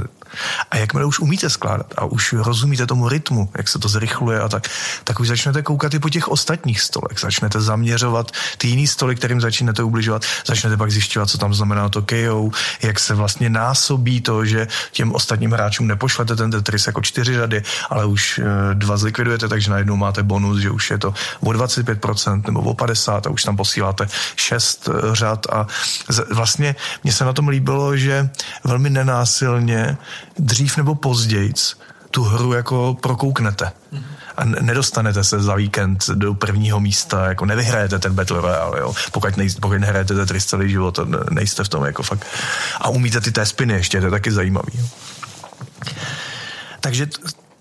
[0.72, 4.50] a jakmile už umíte skládat a už rozumíte tomu rytmu, jak se to zrychluje a
[4.50, 4.68] tak,
[5.04, 7.20] tak už začnete koukat i po těch ostatních stolech.
[7.20, 10.26] Začnete zaměřovat ty jiný stoly, kterým začnete ubližovat.
[10.46, 12.50] Začnete pak zjišťovat, co tam znamená to KO,
[12.82, 17.64] jak se vlastně násobí to, že těm ostatním hráčům nepošlete ten Tetris jako čtyři řady,
[17.90, 18.44] ale už eh,
[18.74, 23.22] dva zlikvidujete, takže najednou máte bonus, že už je to o 25% nebo o 50%
[23.26, 25.68] a už tam posíláte šest eh, řad a
[26.34, 28.30] vlastně mně se na tom líbilo, že
[28.64, 29.98] velmi nenásilně
[30.40, 31.54] dřív nebo později
[32.12, 33.72] tu hru jako prokouknete.
[34.38, 38.94] A nedostanete se za víkend do prvního místa, jako nevyhrajete ten Battle Royale, jo.
[39.12, 41.00] Pokud, nej, pokud nehrajete Tetris celý život,
[41.30, 42.26] nejste v tom jako fakt.
[42.82, 44.72] A umíte ty té spiny ještě, to je taky zajímavý.
[44.80, 44.86] Jo.
[46.80, 47.08] Takže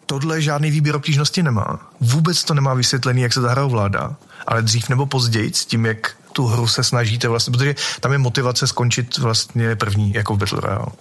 [0.07, 1.79] tohle žádný výběr obtížnosti nemá.
[2.01, 4.17] Vůbec to nemá vysvětlený, jak se ta hra ovládá.
[4.47, 8.19] Ale dřív nebo později, s tím, jak tu hru se snažíte vlastně, protože tam je
[8.19, 10.93] motivace skončit vlastně první, jako v Battle Royale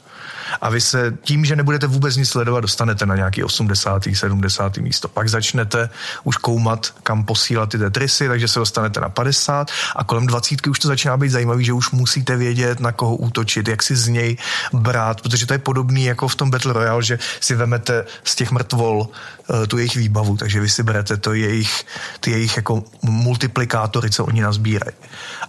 [0.62, 4.04] a vy se tím, že nebudete vůbec nic sledovat, dostanete na nějaký 80.
[4.14, 4.78] 70.
[4.78, 5.08] místo.
[5.08, 5.90] Pak začnete
[6.24, 10.80] už koumat, kam posílat ty Tetrisy, takže se dostanete na 50 a kolem 20 už
[10.80, 14.38] to začíná být zajímavý, že už musíte vědět, na koho útočit, jak si z něj
[14.74, 18.52] brát, protože to je podobný jako v tom Battle Royale, že si vemete z těch
[18.52, 21.86] mrtvol uh, tu jejich výbavu, takže vy si berete to jejich,
[22.20, 24.96] ty jejich jako multiplikátory, co oni nazbírají.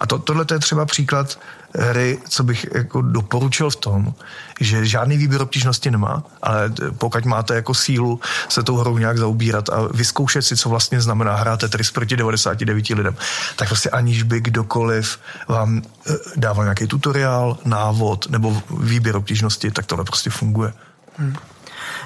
[0.01, 1.39] A to, tohle to je třeba příklad
[1.79, 4.15] hry, co bych jako doporučil v tom,
[4.61, 9.69] že žádný výběr obtížnosti nemá, ale pokud máte jako sílu se tou hrou nějak zaobírat
[9.69, 13.17] a vyzkoušet si, co vlastně znamená hrát Tetris proti 99 lidem,
[13.57, 15.19] tak vlastně aniž by kdokoliv
[15.49, 20.73] vám eh, dával nějaký tutoriál, návod nebo výběr obtížnosti, tak tohle prostě funguje.
[21.19, 21.37] Hmm.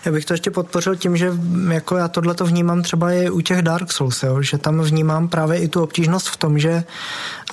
[0.09, 1.33] Já bych to ještě podpořil tím, že
[1.73, 5.29] jako já tohle to vnímám třeba i u těch Dark Souls, jo, že tam vnímám
[5.29, 6.85] právě i tu obtížnost v tom, že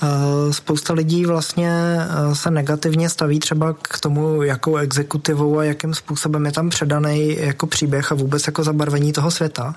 [0.02, 0.08] uh,
[0.52, 1.96] spousta lidí vlastně
[2.28, 7.36] uh, se negativně staví třeba k tomu, jakou exekutivou a jakým způsobem je tam předaný
[7.40, 9.74] jako příběh a vůbec jako zabarvení toho světa.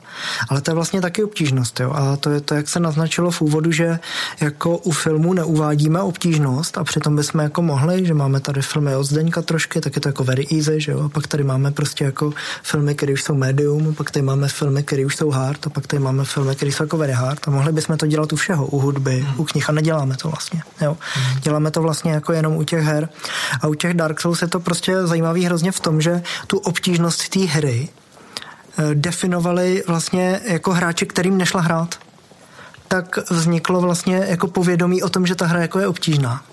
[0.50, 1.80] Ale to je vlastně taky obtížnost.
[1.80, 1.92] Jo?
[1.96, 4.00] A to je to, jak se naznačilo v úvodu, že
[4.42, 9.04] jako u filmu neuvádíme obtížnost a přitom bychom jako mohli, že máme tady filmy od
[9.04, 11.00] Zdeňka trošky, tak je to jako very easy, že jo?
[11.06, 12.34] A pak tady máme prostě jako
[12.72, 15.88] filmy, které už jsou medium, pak tady máme filmy, které už jsou hard, a pak
[15.88, 17.48] tady máme filmy, které jsou jako very hard.
[17.48, 20.64] A mohli bychom to dělat u všeho, u hudby, u knih a neděláme to vlastně.
[20.82, 20.98] Jo?
[21.42, 23.10] Děláme to vlastně jako jenom u těch her.
[23.62, 27.30] A u těch Dark Souls je to prostě zajímavý hrozně v tom, že tu obtížnost
[27.30, 27.90] té hry
[28.78, 31.96] eh, definovali vlastně jako hráči, kterým nešla hrát
[32.90, 36.44] tak vzniklo vlastně jako povědomí o tom, že ta hra jako je obtížná.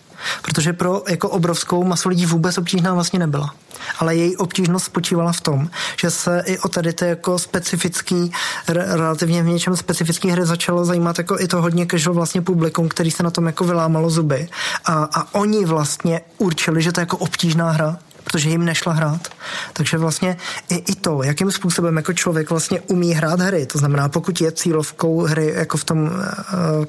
[0.42, 3.54] Protože pro jako obrovskou masu lidí vůbec obtížná vlastně nebyla.
[3.98, 5.68] Ale její obtížnost spočívala v tom,
[6.00, 8.32] že se i o tady ty jako specifický,
[8.68, 13.10] relativně v něčem specifický hry začalo zajímat jako i to hodně casual vlastně publikum, který
[13.10, 14.48] se na tom jako vylámalo zuby.
[14.84, 19.28] A, a oni vlastně určili, že to je jako obtížná hra protože jim nešla hrát.
[19.72, 20.36] Takže vlastně
[20.68, 24.52] i, i to, jakým způsobem jako člověk vlastně umí hrát hry, to znamená, pokud je
[24.52, 26.10] cílovkou hry jako v tom uh,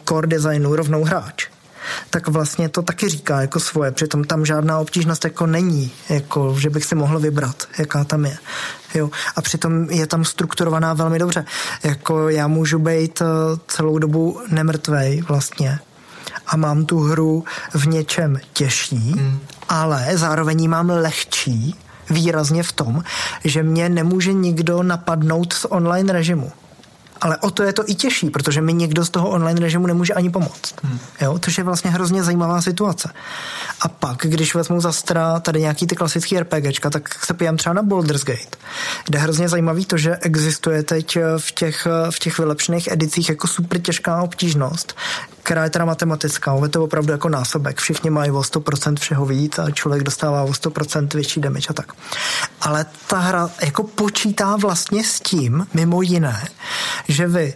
[0.10, 1.48] core designu rovnou hráč,
[2.10, 3.92] tak vlastně to taky říká jako svoje.
[3.92, 8.38] Přitom tam žádná obtížnost jako není, jako, že bych si mohl vybrat, jaká tam je.
[8.94, 9.10] Jo.
[9.36, 11.46] A přitom je tam strukturovaná velmi dobře.
[11.84, 13.26] Jako já můžu být eh,
[13.68, 15.80] celou dobu nemrtvej vlastně
[16.48, 19.40] a mám tu hru v něčem těžší, hmm.
[19.70, 21.76] ale zároveň ji mám lehčí
[22.10, 23.04] výrazně v tom,
[23.44, 26.52] že mě nemůže nikdo napadnout z online režimu.
[27.22, 30.14] Ale o to je to i těžší, protože mi někdo z toho online režimu nemůže
[30.14, 30.74] ani pomoct.
[30.84, 31.00] Hmm.
[31.22, 33.10] Jo, což je vlastně hrozně zajímavá situace.
[33.82, 37.74] A pak, když vezmu za stra tady nějaký ty klasický RPGčka, tak se pijám třeba
[37.74, 38.58] na Baldur's Gate,
[39.06, 43.48] kde je hrozně zajímavý to, že existuje teď v těch, v těch vylepšených edicích jako
[43.48, 44.96] super těžká obtížnost,
[45.44, 47.80] která je teda matematická, je to opravdu jako násobek.
[47.80, 51.94] Všichni mají o 100% všeho víc a člověk dostává o 100% větší damage a tak.
[52.62, 56.48] Ale ta hra jako počítá vlastně s tím, mimo jiné,
[57.08, 57.54] že vy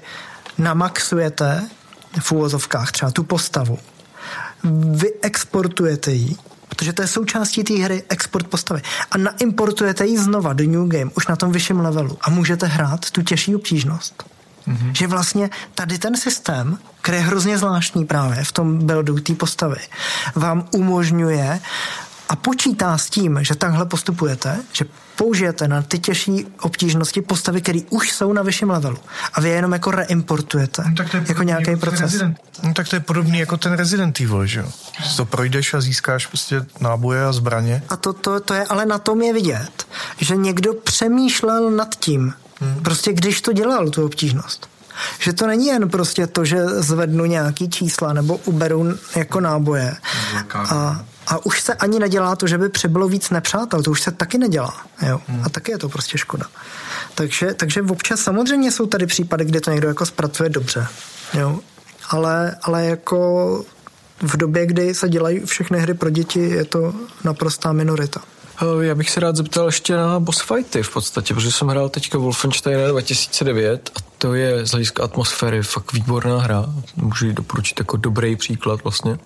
[0.58, 1.70] namaxujete
[2.20, 3.80] v úvozovkách třeba tu postavu,
[4.92, 6.36] vy exportujete ji,
[6.70, 8.82] protože to je součástí té hry export postavy.
[9.12, 13.12] A naimportujete ji znova do New Game, už na tom vyšším levelu a můžete hrát
[13.12, 14.24] tu těžší obtížnost.
[14.68, 14.92] Mm-hmm.
[14.94, 19.80] Že vlastně tady ten systém, který je hrozně zvláštní právě v tom buildu té postavy,
[20.36, 21.60] vám umožňuje
[22.32, 27.80] a počítá s tím, že takhle postupujete, že použijete na ty těžší obtížnosti postavy, které
[27.90, 28.98] už jsou na vyšším levelu
[29.34, 32.24] a vy je jenom jako reimportujete no, tak to je jako nějaký jako proces.
[32.64, 34.72] No, tak to je podobný jako ten Resident Evil, že jo?
[35.18, 37.84] To projdeš a získáš prostě náboje a zbraně.
[37.90, 42.34] A to, to, to je, ale na tom je vidět, že někdo přemýšlel nad tím,
[42.62, 42.84] hmm.
[42.84, 44.70] prostě když to dělal, tu obtížnost.
[45.20, 49.96] Že to není jen prostě to, že zvednu nějaký čísla nebo uberu jako náboje
[50.56, 54.12] a, a už se ani nedělá to, že by přibylo víc nepřátel, to už se
[54.12, 54.82] taky nedělá.
[55.08, 55.22] Jo?
[55.28, 55.42] Hmm.
[55.46, 56.46] A taky je to prostě škoda.
[57.16, 60.88] Takže, takže občas samozřejmě jsou tady případy, kde to někdo jako zpracuje dobře.
[61.34, 61.60] Jo?
[62.10, 63.64] Ale, ale jako
[64.22, 66.94] v době, kdy se dělají všechny hry pro děti, je to
[67.24, 68.22] naprostá minorita.
[68.82, 72.18] Já bych se rád zeptal ještě na boss fighty v podstatě, protože jsem hrál teďka
[72.18, 76.66] Wolfenstein 2009 a to je z hlediska atmosféry fakt výborná hra.
[76.96, 79.18] Můžu ji doporučit jako dobrý příklad vlastně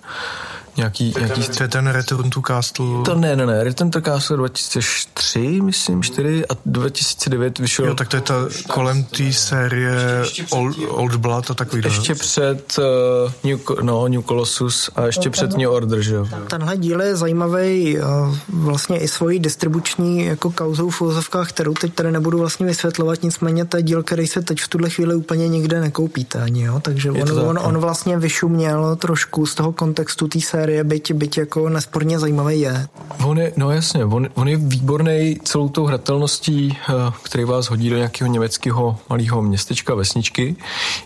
[0.77, 1.13] nějaký...
[1.19, 1.41] Nějaký...
[1.57, 2.85] To je ten Return to Castle...
[3.05, 7.85] To ne, ne, ne, Return to Castle 2003, myslím, 4 a 2009 vyšel...
[7.85, 8.33] Jo, tak to je ta
[8.67, 11.81] kolem té série Old, Old Blood a takový.
[11.85, 12.19] Ještě ne?
[12.19, 16.27] před uh, New, no, New Colossus a ještě no, před New Order, že jo?
[16.49, 21.93] Tenhle díl je zajímavý uh, vlastně i svojí distribuční jako kauzou v úzovkách, kterou teď
[21.93, 25.47] tady nebudu vlastně vysvětlovat, nicméně to je díl, který se teď v tuhle chvíli úplně
[25.47, 26.79] nikde nekoupíte ani, jo?
[26.79, 31.13] takže on, tak, on, on vlastně vyšuměl trošku z toho kontextu té série série, byť,
[31.13, 32.87] byť jako nesporně zajímavý je.
[33.25, 36.93] On je, no jasně, on, on je výborný celou tou hratelností, eh,
[37.23, 40.55] který vás hodí do nějakého německého malého městečka, vesničky,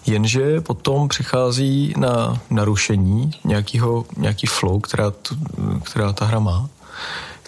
[0.05, 5.13] jenže potom přichází na narušení nějakého, nějaký flow, která,
[5.83, 6.69] která ta hra má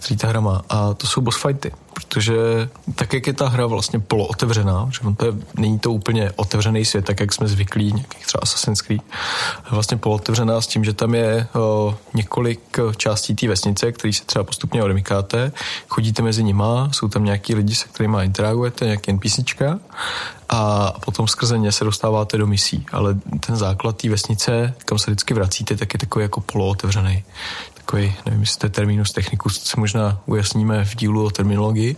[0.01, 0.61] který ta hra má.
[0.69, 2.35] A to jsou boss fighty, protože
[2.95, 7.05] tak, jak je ta hra vlastně polootevřená, že to je, není to úplně otevřený svět,
[7.05, 9.01] tak jak jsme zvyklí, nějakých třeba Assassin's Creed,
[9.71, 14.43] vlastně polootevřená s tím, že tam je o, několik částí té vesnice, který se třeba
[14.43, 15.51] postupně odemykáte,
[15.87, 19.79] chodíte mezi nima, jsou tam nějaký lidi, se kterými interagujete, nějaký NPCčka
[20.49, 22.85] a potom skrze ně se dostáváte do misí.
[22.91, 27.23] Ale ten základ té vesnice, kam se vždycky vracíte, tak je takový jako polootevřený
[27.85, 31.95] takový, nevím, jestli to je terminus technicus, co možná ujasníme v dílu o terminologii.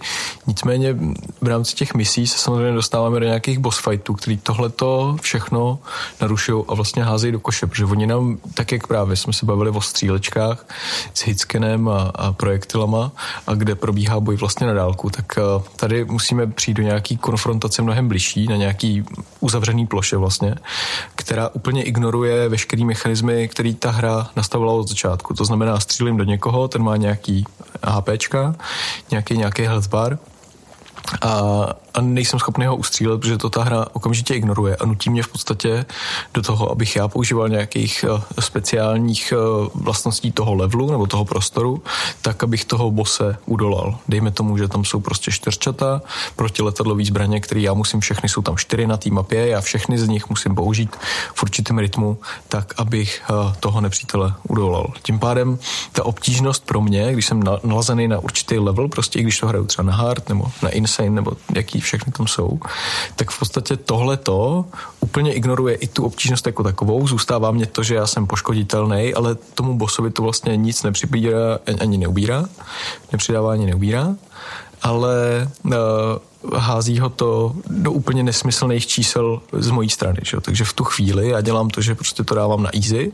[0.47, 0.95] Nicméně
[1.41, 5.79] v rámci těch misí se samozřejmě dostáváme do nějakých boss fightů, který tohleto všechno
[6.21, 9.69] narušují a vlastně házejí do koše, protože oni nám, tak jak právě jsme se bavili
[9.69, 10.65] o střílečkách
[11.13, 13.11] s hitskenem a, a projektilama
[13.47, 17.81] a kde probíhá boj vlastně na dálku, tak uh, tady musíme přijít do nějaký konfrontace
[17.81, 19.03] mnohem bližší, na nějaký
[19.39, 20.55] uzavřený ploše vlastně,
[21.15, 25.33] která úplně ignoruje veškerý mechanismy, který ta hra nastavila od začátku.
[25.33, 27.45] To znamená, střílím do někoho, ten má nějaký
[27.85, 28.55] HPčka,
[29.11, 30.17] nějaký, nějaký health bar.
[31.21, 31.29] A,
[31.93, 35.27] a nejsem schopný ho ustřílet, protože to ta hra okamžitě ignoruje a nutí mě v
[35.27, 35.85] podstatě
[36.33, 41.83] do toho, abych já používal nějakých uh, speciálních uh, vlastností toho levelu nebo toho prostoru,
[42.21, 43.97] tak abych toho bose udolal.
[44.07, 46.01] Dejme tomu, že tam jsou prostě čtyřčata
[46.35, 50.07] protiletadlový zbraně, které já musím všechny, jsou tam čtyři na té mapě, já všechny z
[50.07, 50.95] nich musím použít
[51.35, 52.17] v určitém rytmu,
[52.47, 54.93] tak abych uh, toho nepřítele udolal.
[55.03, 55.59] Tím pádem
[55.91, 59.65] ta obtížnost pro mě, když jsem nalazený na určitý level, prostě i když to hraju
[59.65, 62.59] třeba na hard nebo na insane nebo jaký všechny tam jsou,
[63.15, 64.65] tak v podstatě tohleto
[64.99, 67.07] úplně ignoruje i tu obtížnost jako takovou.
[67.07, 71.97] Zůstává mě to, že já jsem poškoditelný, ale tomu bosovi to vlastně nic nepřibírá ani
[71.97, 72.45] neubírá,
[73.11, 74.15] nepřidává ani neubírá
[74.83, 75.73] ale uh,
[76.55, 80.19] hází ho to do úplně nesmyslných čísel z mojí strany.
[80.21, 80.41] Že?
[80.41, 83.11] Takže v tu chvíli já dělám to, že prostě to dávám na easy,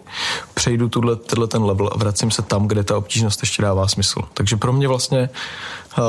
[0.53, 4.21] přejdu tuhle, tenhle ten level a vracím se tam, kde ta obtížnost ještě dává smysl.
[4.33, 5.29] Takže pro mě vlastně,
[5.97, 6.03] uh,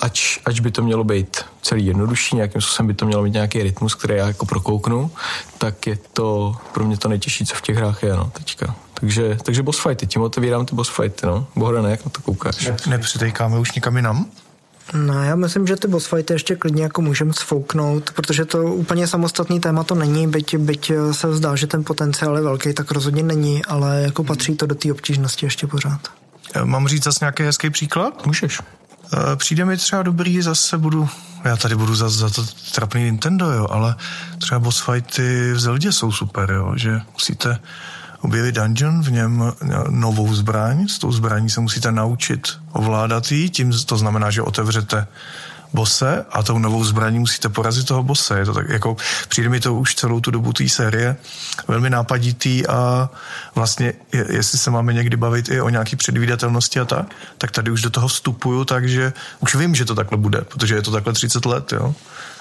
[0.00, 3.62] ač, ač by to mělo být celý jednodušší, nějakým způsobem by to mělo mít nějaký
[3.62, 5.10] rytmus, který já jako prokouknu,
[5.58, 8.74] tak je to pro mě to nejtěžší, co v těch hrách je, no, teďka.
[9.00, 11.46] Takže, takže boss fighty, tím otevírám ty boss fighty, no.
[11.56, 12.66] Bohdane, jak na to koukáš?
[12.66, 14.26] Ne, nepřitejkáme už nikam jinam?
[14.94, 19.06] No, já myslím, že ty boss fighty ještě klidně jako můžeme sfouknout, protože to úplně
[19.06, 23.22] samostatný téma to není, byť, byť se zdá, že ten potenciál je velký, tak rozhodně
[23.22, 26.00] není, ale jako patří to do té obtížnosti ještě pořád.
[26.54, 28.26] Eh, mám říct zase nějaký hezký příklad?
[28.26, 28.60] Můžeš.
[29.14, 31.08] Eh, přijde mi třeba dobrý, zase budu,
[31.44, 33.94] já tady budu za, za to trapný Nintendo, jo, ale
[34.38, 37.58] třeba boss fighty v Zeldě jsou super, jo, že musíte
[38.20, 39.52] objevit dungeon, v něm
[39.90, 45.06] novou zbraň, s tou zbraní se musíte naučit ovládat jí, tím to znamená, že otevřete
[45.72, 48.38] bose a tou novou zbraní musíte porazit toho bose.
[48.38, 48.96] Je to tak, jako,
[49.28, 51.16] přijde mi to už celou tu dobu té série
[51.68, 53.10] velmi nápaditý a
[53.54, 57.06] vlastně, jestli se máme někdy bavit i o nějaký předvídatelnosti a tak,
[57.38, 60.82] tak tady už do toho vstupuju, takže už vím, že to takhle bude, protože je
[60.82, 61.94] to takhle 30 let, jo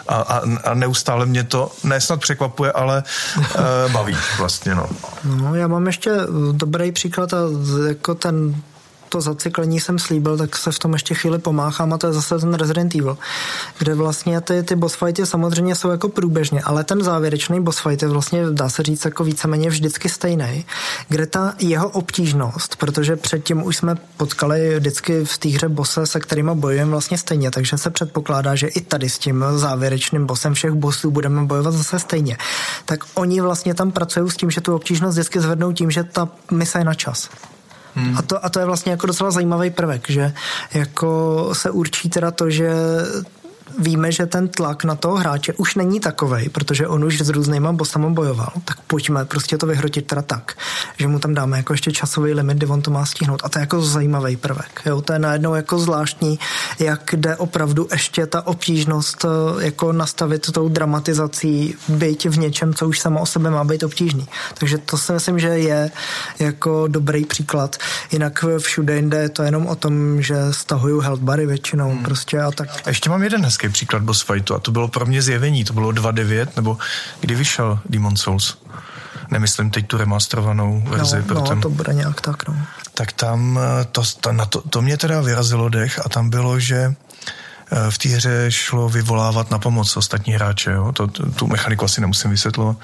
[0.07, 3.03] a, a, a neustále mě to nesnad překvapuje, ale
[3.37, 4.89] uh, baví vlastně, no.
[5.23, 6.11] No, já mám ještě
[6.51, 7.37] dobrý příklad a
[7.87, 8.55] jako ten
[9.15, 12.39] to zacyklení jsem slíbil, tak se v tom ještě chvíli pomáchám a to je zase
[12.39, 13.17] ten Resident Evil,
[13.79, 18.01] kde vlastně ty, ty boss fighty samozřejmě jsou jako průběžně, ale ten závěrečný boss fight
[18.01, 20.65] je vlastně, dá se říct, jako víceméně vždycky stejný,
[21.09, 26.19] kde ta jeho obtížnost, protože předtím už jsme potkali vždycky v té hře bose, se
[26.19, 30.71] kterými bojujeme vlastně stejně, takže se předpokládá, že i tady s tím závěrečným bossem všech
[30.71, 32.37] bossů budeme bojovat zase stejně.
[32.85, 36.29] Tak oni vlastně tam pracují s tím, že tu obtížnost vždycky zvednou tím, že ta
[36.51, 37.29] mise je na čas.
[37.95, 38.17] Hmm.
[38.17, 40.33] A, to, a to je vlastně jako docela zajímavý prvek, že
[40.73, 42.71] jako se určí teda to, že
[43.79, 47.71] víme, že ten tlak na toho hráče už není takový, protože on už s různýma
[47.71, 50.57] bossama bojoval, tak pojďme prostě to vyhrotit teda tak,
[50.97, 53.41] že mu tam dáme jako ještě časový limit, kdy on to má stihnout.
[53.43, 54.81] A to je jako zajímavý prvek.
[54.85, 55.01] Jo?
[55.01, 56.39] To je najednou jako zvláštní,
[56.79, 62.87] jak jde opravdu ještě ta obtížnost eh, jako nastavit tou dramatizací, být v něčem, co
[62.87, 64.27] už samo o sebe má být obtížný.
[64.53, 65.91] Takže to si myslím, že je
[66.39, 67.75] jako dobrý příklad.
[68.11, 72.03] Jinak všude jinde je to jenom o tom, že stahuju health bary většinou hmm.
[72.03, 72.69] prostě a tak.
[72.85, 75.73] A ještě mám jeden hezký příklad boss fightu a to bylo pro mě zjevení, to
[75.73, 76.77] bylo 2.9, nebo
[77.19, 78.57] kdy vyšel Demon Souls.
[79.31, 81.23] Nemyslím teď tu remasterovanou verzi.
[81.27, 81.61] No, no ten...
[81.61, 82.55] to bude nějak tak, no.
[82.93, 86.59] Tak tam eh, to, to, na to, to mě teda vyrazilo dech a tam bylo,
[86.59, 86.93] že
[87.71, 90.71] eh, v té hře šlo vyvolávat na pomoc ostatní hráče.
[90.71, 90.91] Jo?
[90.91, 92.77] To, tu mechaniku asi nemusím vysvětlovat.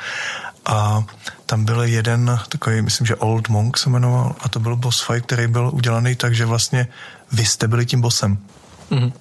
[0.65, 1.03] A
[1.45, 5.25] tam byl jeden takový, myslím, že Old Monk se jmenoval, a to byl boss fight,
[5.25, 6.87] který byl udělaný tak, že vlastně
[7.31, 8.37] vy jste byli tím bossem.
[8.91, 9.11] Mm-hmm.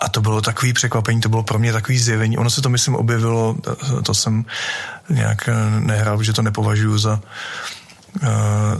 [0.00, 2.38] A to bylo takový překvapení, to bylo pro mě takový zjevení.
[2.38, 3.56] Ono se to, myslím, objevilo,
[4.02, 4.44] to jsem
[5.10, 5.48] nějak
[5.78, 7.20] nehrál, že to nepovažuji za,
[8.22, 8.28] eh,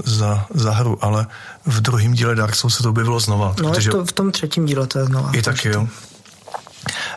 [0.05, 1.27] za, za hru, ale
[1.67, 3.55] v druhém díle Dark Souls se to objevilo znova.
[3.63, 3.91] No, protože...
[3.91, 5.31] to v tom třetím díle to je znova.
[5.33, 5.89] I taky, jo.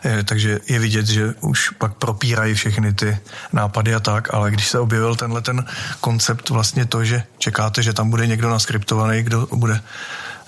[0.04, 3.18] Je, takže je vidět, že už pak propírají všechny ty
[3.52, 5.64] nápady a tak, ale když se objevil tenhle ten
[6.00, 9.80] koncept vlastně to, že čekáte, že tam bude někdo naskriptovaný, kdo bude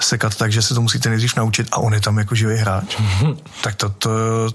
[0.01, 2.97] sekat tak, že se to musíte nejdřív naučit a on je tam jako živý hráč.
[2.97, 3.37] Mm-hmm.
[3.63, 4.11] Tak to, to,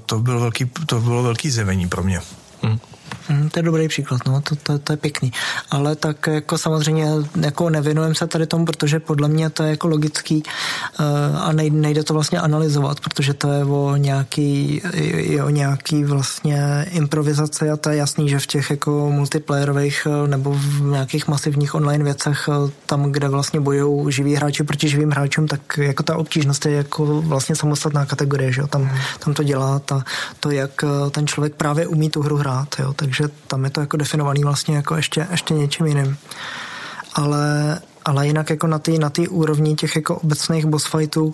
[0.05, 2.21] to, bylo velký, to bylo velký zjevení pro mě.
[2.61, 2.79] Mm.
[3.27, 5.31] Hmm, to je dobrý příklad, no, to, to, to, je pěkný.
[5.69, 7.07] Ale tak jako samozřejmě
[7.41, 10.43] jako nevěnujeme se tady tomu, protože podle mě to je jako logický
[10.99, 11.05] uh,
[11.41, 14.81] a nejde, nejde to vlastně analyzovat, protože to je o nějaký,
[15.13, 20.27] je o nějaký vlastně improvizaci a to je jasný, že v těch jako multiplayerových eh,
[20.27, 25.11] nebo v nějakých masivních online věcech eh, tam, kde vlastně bojují živí hráči proti živým
[25.11, 28.67] hráčům, tak jako ta obtížnost je jako vlastně samostatná kategorie, že jo?
[28.67, 30.03] Tam, tam to dělá ta,
[30.39, 32.93] to, jak ten člověk právě umí tu hru hrát, jo?
[33.01, 36.17] Takže tam je to jako definovaný vlastně jako ještě, ještě něčím jiným.
[37.13, 41.33] Ale, ale jinak jako na té na úrovni těch jako obecných boss fightů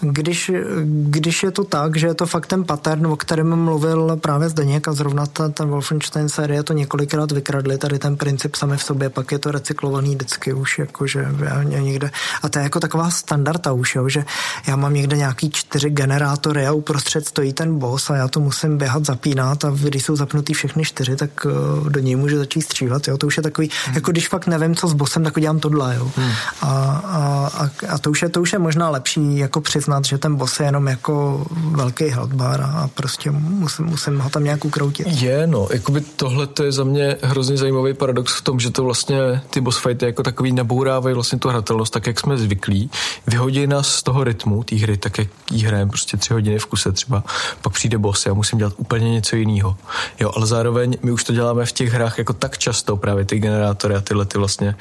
[0.00, 0.50] když,
[0.84, 4.88] když je to tak, že je to fakt ten pattern, o kterém mluvil právě Zdeněk
[4.88, 9.08] a zrovna ta, ten Wolfenstein série to několikrát vykradli, tady ten princip sami v sobě,
[9.08, 11.28] pak je to recyklovaný vždycky už, jakože
[11.64, 12.10] někde.
[12.42, 14.24] A to je jako taková standarda už, jo, že
[14.66, 18.78] já mám někde nějaký čtyři generátory a uprostřed stojí ten boss a já to musím
[18.78, 23.08] běhat zapínat a když jsou zapnutý všechny čtyři, tak uh, do něj můžu začít střílet,
[23.08, 23.18] jo.
[23.18, 23.94] To už je takový, hmm.
[23.94, 26.10] jako když fakt nevím, co s bossem, tak udělám tohle, jo.
[26.16, 26.30] Hmm.
[26.62, 30.04] A, a, a, a, to, už je, to už je možná lepší jako přiznat snad,
[30.04, 34.64] že ten boss je jenom jako velký healthbar a prostě musím, musím ho tam nějak
[34.64, 35.06] ukroutit.
[35.06, 38.84] Je, no, jakoby tohle to je za mě hrozně zajímavý paradox v tom, že to
[38.84, 42.90] vlastně ty boss fighty jako takový nabourávají vlastně tu hratelnost, tak jak jsme zvyklí,
[43.26, 46.66] vyhodí nás z toho rytmu té hry, tak jak jí hrajeme prostě tři hodiny v
[46.66, 47.24] kuse třeba,
[47.62, 49.76] pak přijde boss, já musím dělat úplně něco jiného.
[50.20, 53.38] Jo, ale zároveň my už to děláme v těch hrách jako tak často, právě ty
[53.38, 54.74] generátory a tyhle ty vlastně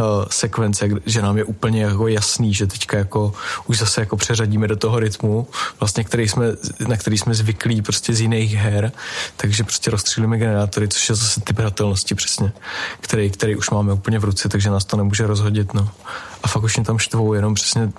[0.00, 3.32] uh, sekvence, že nám je úplně jako jasný, že teďka jako
[3.66, 5.46] už zase jako přeřadí vsadíme do toho rytmu,
[5.80, 6.46] vlastně, který jsme,
[6.88, 8.92] na který jsme zvyklí prostě z jiných her,
[9.36, 12.52] takže prostě rozstřílíme generátory, což je zase typ hratelnosti přesně,
[13.00, 15.90] který, který už máme úplně v ruce, takže nás to nemůže rozhodit, no
[16.42, 17.92] a fakt už mě tam štvou jenom přesně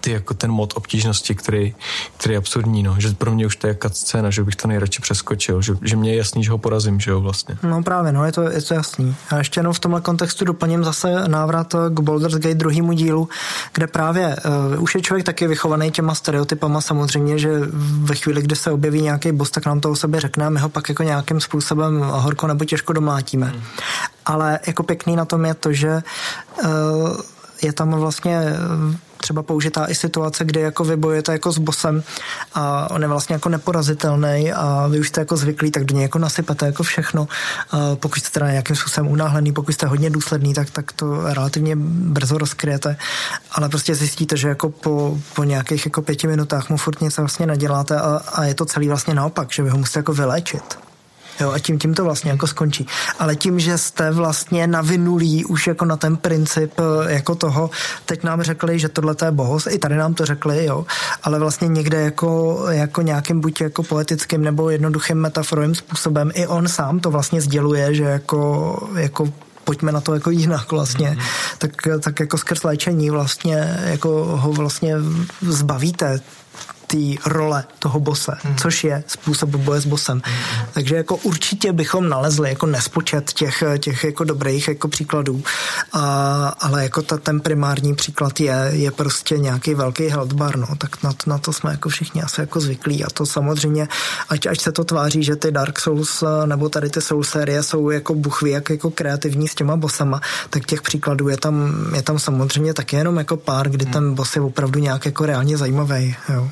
[0.00, 1.74] ty jako ten mod obtížnosti, který,
[2.16, 2.96] který je absurdní, no.
[2.98, 6.10] že pro mě už to je scéna, že bych to nejradši přeskočil, že, že mě
[6.10, 7.58] je jasný, že ho porazím, že jo vlastně.
[7.62, 9.16] No právě, no je to, je to jasný.
[9.30, 13.28] A ještě jenom v tomhle kontextu doplním zase návrat k Baldur's Gate druhému dílu,
[13.72, 14.36] kde právě
[14.74, 17.60] uh, už je člověk taky vychovaný těma stereotypama samozřejmě, že
[18.02, 20.60] ve chvíli, kdy se objeví nějaký boss, tak nám to o sobě řekne a my
[20.60, 23.46] ho pak jako nějakým způsobem horko nebo těžko domlátíme.
[23.46, 23.62] Hmm.
[24.26, 26.02] Ale jako pěkný na tom je to, že
[26.64, 26.70] uh,
[27.62, 32.02] je tam vlastně eh, třeba použitá i situace, kdy jako vy bojujete jako s bosem
[32.54, 36.02] a on je vlastně jako neporazitelný a vy už jste jako zvyklí, tak do něj
[36.02, 37.28] jako nasypete jako všechno.
[37.94, 42.38] Pokud jste teda nějakým způsobem unáhlený, pokud jste hodně důsledný, tak, tak to relativně brzo
[42.38, 42.96] rozkryjete,
[43.52, 47.46] ale prostě zjistíte, že jako po, po nějakých jako pěti minutách mu furt něco vlastně
[47.46, 50.78] neděláte a, a je to celý vlastně naopak, že vy ho musíte jako vyléčit.
[51.40, 52.86] Jo, a tím, tím to vlastně jako skončí.
[53.18, 57.70] Ale tím, že jste vlastně navinulí už jako na ten princip eh, jako toho,
[58.06, 60.86] teď nám řekli, že tohle je bohos, i tady nám to řekli, jo,
[61.22, 66.68] ale vlastně někde jako, jako nějakým buď jako poetickým nebo jednoduchým metaforovým způsobem i on
[66.68, 69.32] sám to vlastně sděluje, že jako, jako
[69.64, 71.56] pojďme na to jako jinak vlastně, mm-hmm.
[71.58, 71.70] tak,
[72.00, 74.08] tak jako skrz léčení vlastně jako
[74.40, 74.94] ho vlastně
[75.40, 76.20] zbavíte
[76.92, 78.56] té role toho bose, hmm.
[78.56, 80.22] což je způsob boje s bosem.
[80.24, 80.66] Hmm.
[80.72, 85.42] Takže jako určitě bychom nalezli jako nespočet těch, těch jako dobrých jako příkladů,
[85.92, 86.02] a,
[86.60, 91.12] ale jako ta, ten primární příklad je, je prostě nějaký velký healthbar, no, tak na
[91.12, 93.88] to, na to jsme jako všichni asi jako zvyklí a to samozřejmě,
[94.28, 97.90] ať, ať se to tváří, že ty Dark Souls nebo tady ty Soul série jsou
[97.90, 100.20] jako buchví, jak jako kreativní s těma bosama,
[100.50, 103.92] tak těch příkladů je tam, je tam samozřejmě taky jenom jako pár, kdy hmm.
[103.92, 106.16] ten boss je opravdu nějak jako reálně zajímavý.
[106.28, 106.50] Jo.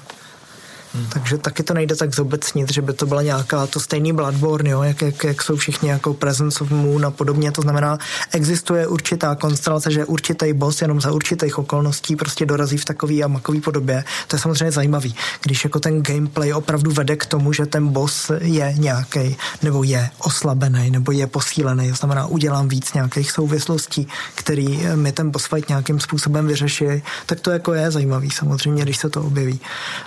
[0.95, 1.07] Hmm.
[1.09, 4.83] Takže taky to nejde tak zobecnit, že by to byla nějaká to stejný Bloodborne, jo,
[4.83, 7.53] jak, jak, jak jsou všichni jako Presence of Moon a podobně.
[7.53, 7.99] To znamená,
[8.33, 13.29] existuje určitá konstelace, že určitý boss jenom za určitých okolností prostě dorazí v takový a
[13.29, 14.05] makový podobě.
[14.27, 18.31] To je samozřejmě zajímavý, když jako ten gameplay opravdu vede k tomu, že ten boss
[18.41, 21.91] je nějaký, nebo je oslabený, nebo je posílený.
[21.91, 27.41] To znamená, udělám víc nějakých souvislostí, který mi ten boss fight nějakým způsobem vyřeší, tak
[27.41, 29.61] to jako je zajímavý samozřejmě, když se to objeví.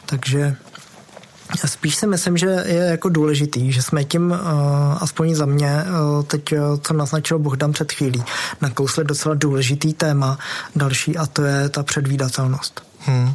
[0.06, 0.56] Takže
[1.66, 4.38] Spíš si myslím, že je jako důležitý, že jsme tím, uh,
[5.00, 5.84] aspoň za mě,
[6.18, 8.24] uh, teď, uh, co naznačil Bohdam před chvílí,
[8.62, 10.38] nakousli docela důležitý téma
[10.76, 12.84] další a to je ta předvídatelnost.
[13.00, 13.34] Hmm.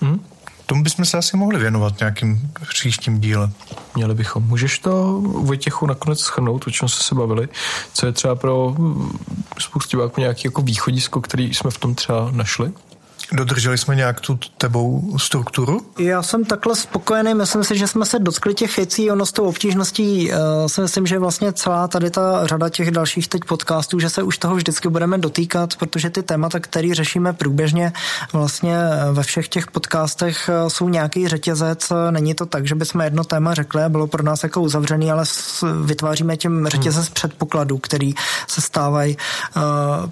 [0.00, 0.20] Hmm?
[0.66, 3.50] Tomu bychom se asi mohli věnovat nějakým příštím díle.
[3.94, 4.42] Měli bychom.
[4.42, 7.48] Můžeš to Vojtěchu nakonec schrnout, o čem jsme se bavili?
[7.92, 8.76] Co je třeba pro
[9.58, 12.72] spoustu nějaký jako východisko, který jsme v tom třeba našli?
[13.32, 15.80] Dodrželi jsme nějak tu tebou strukturu?
[15.98, 19.44] Já jsem takhle spokojený, myslím si, že jsme se dotkli těch věcí, ono s tou
[19.44, 24.10] obtížností uh, si myslím, že vlastně celá tady ta řada těch dalších teď podcastů, že
[24.10, 27.92] se už toho vždycky budeme dotýkat, protože ty témata, které řešíme průběžně
[28.32, 33.00] vlastně eh, ve všech těch podcastech eh, jsou nějaký řetězec, není to tak, že bychom
[33.00, 35.24] jedno téma řekli a bylo pro nás jako uzavřený, ale
[35.84, 37.14] vytváříme tím řetězec hmm.
[37.14, 38.14] předpokladů, který
[38.46, 39.16] se stávají
[39.56, 39.62] uh,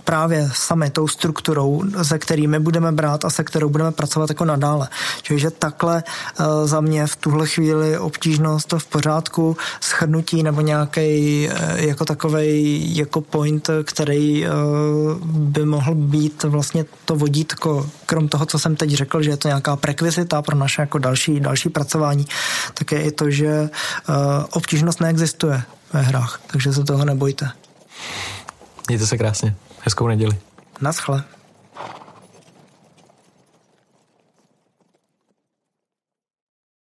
[0.05, 4.45] právě sami tou strukturou, ze kterými budeme brát brát a se kterou budeme pracovat jako
[4.45, 4.89] nadále.
[5.23, 11.79] Čiže takhle uh, za mě v tuhle chvíli obtížnost v pořádku, schrnutí nebo nějaký uh,
[11.79, 14.51] jako takový jako point, který uh,
[15.27, 19.49] by mohl být vlastně to vodítko, krom toho, co jsem teď řekl, že je to
[19.49, 22.27] nějaká prekvizita pro naše jako další, další pracování,
[22.75, 23.71] tak je i to, že
[24.51, 27.51] obtížnost neexistuje ve hrách, takže se toho nebojte.
[28.89, 29.55] Mějte se krásně.
[29.81, 30.39] Hezkou neděli.
[30.81, 31.36] Naschle.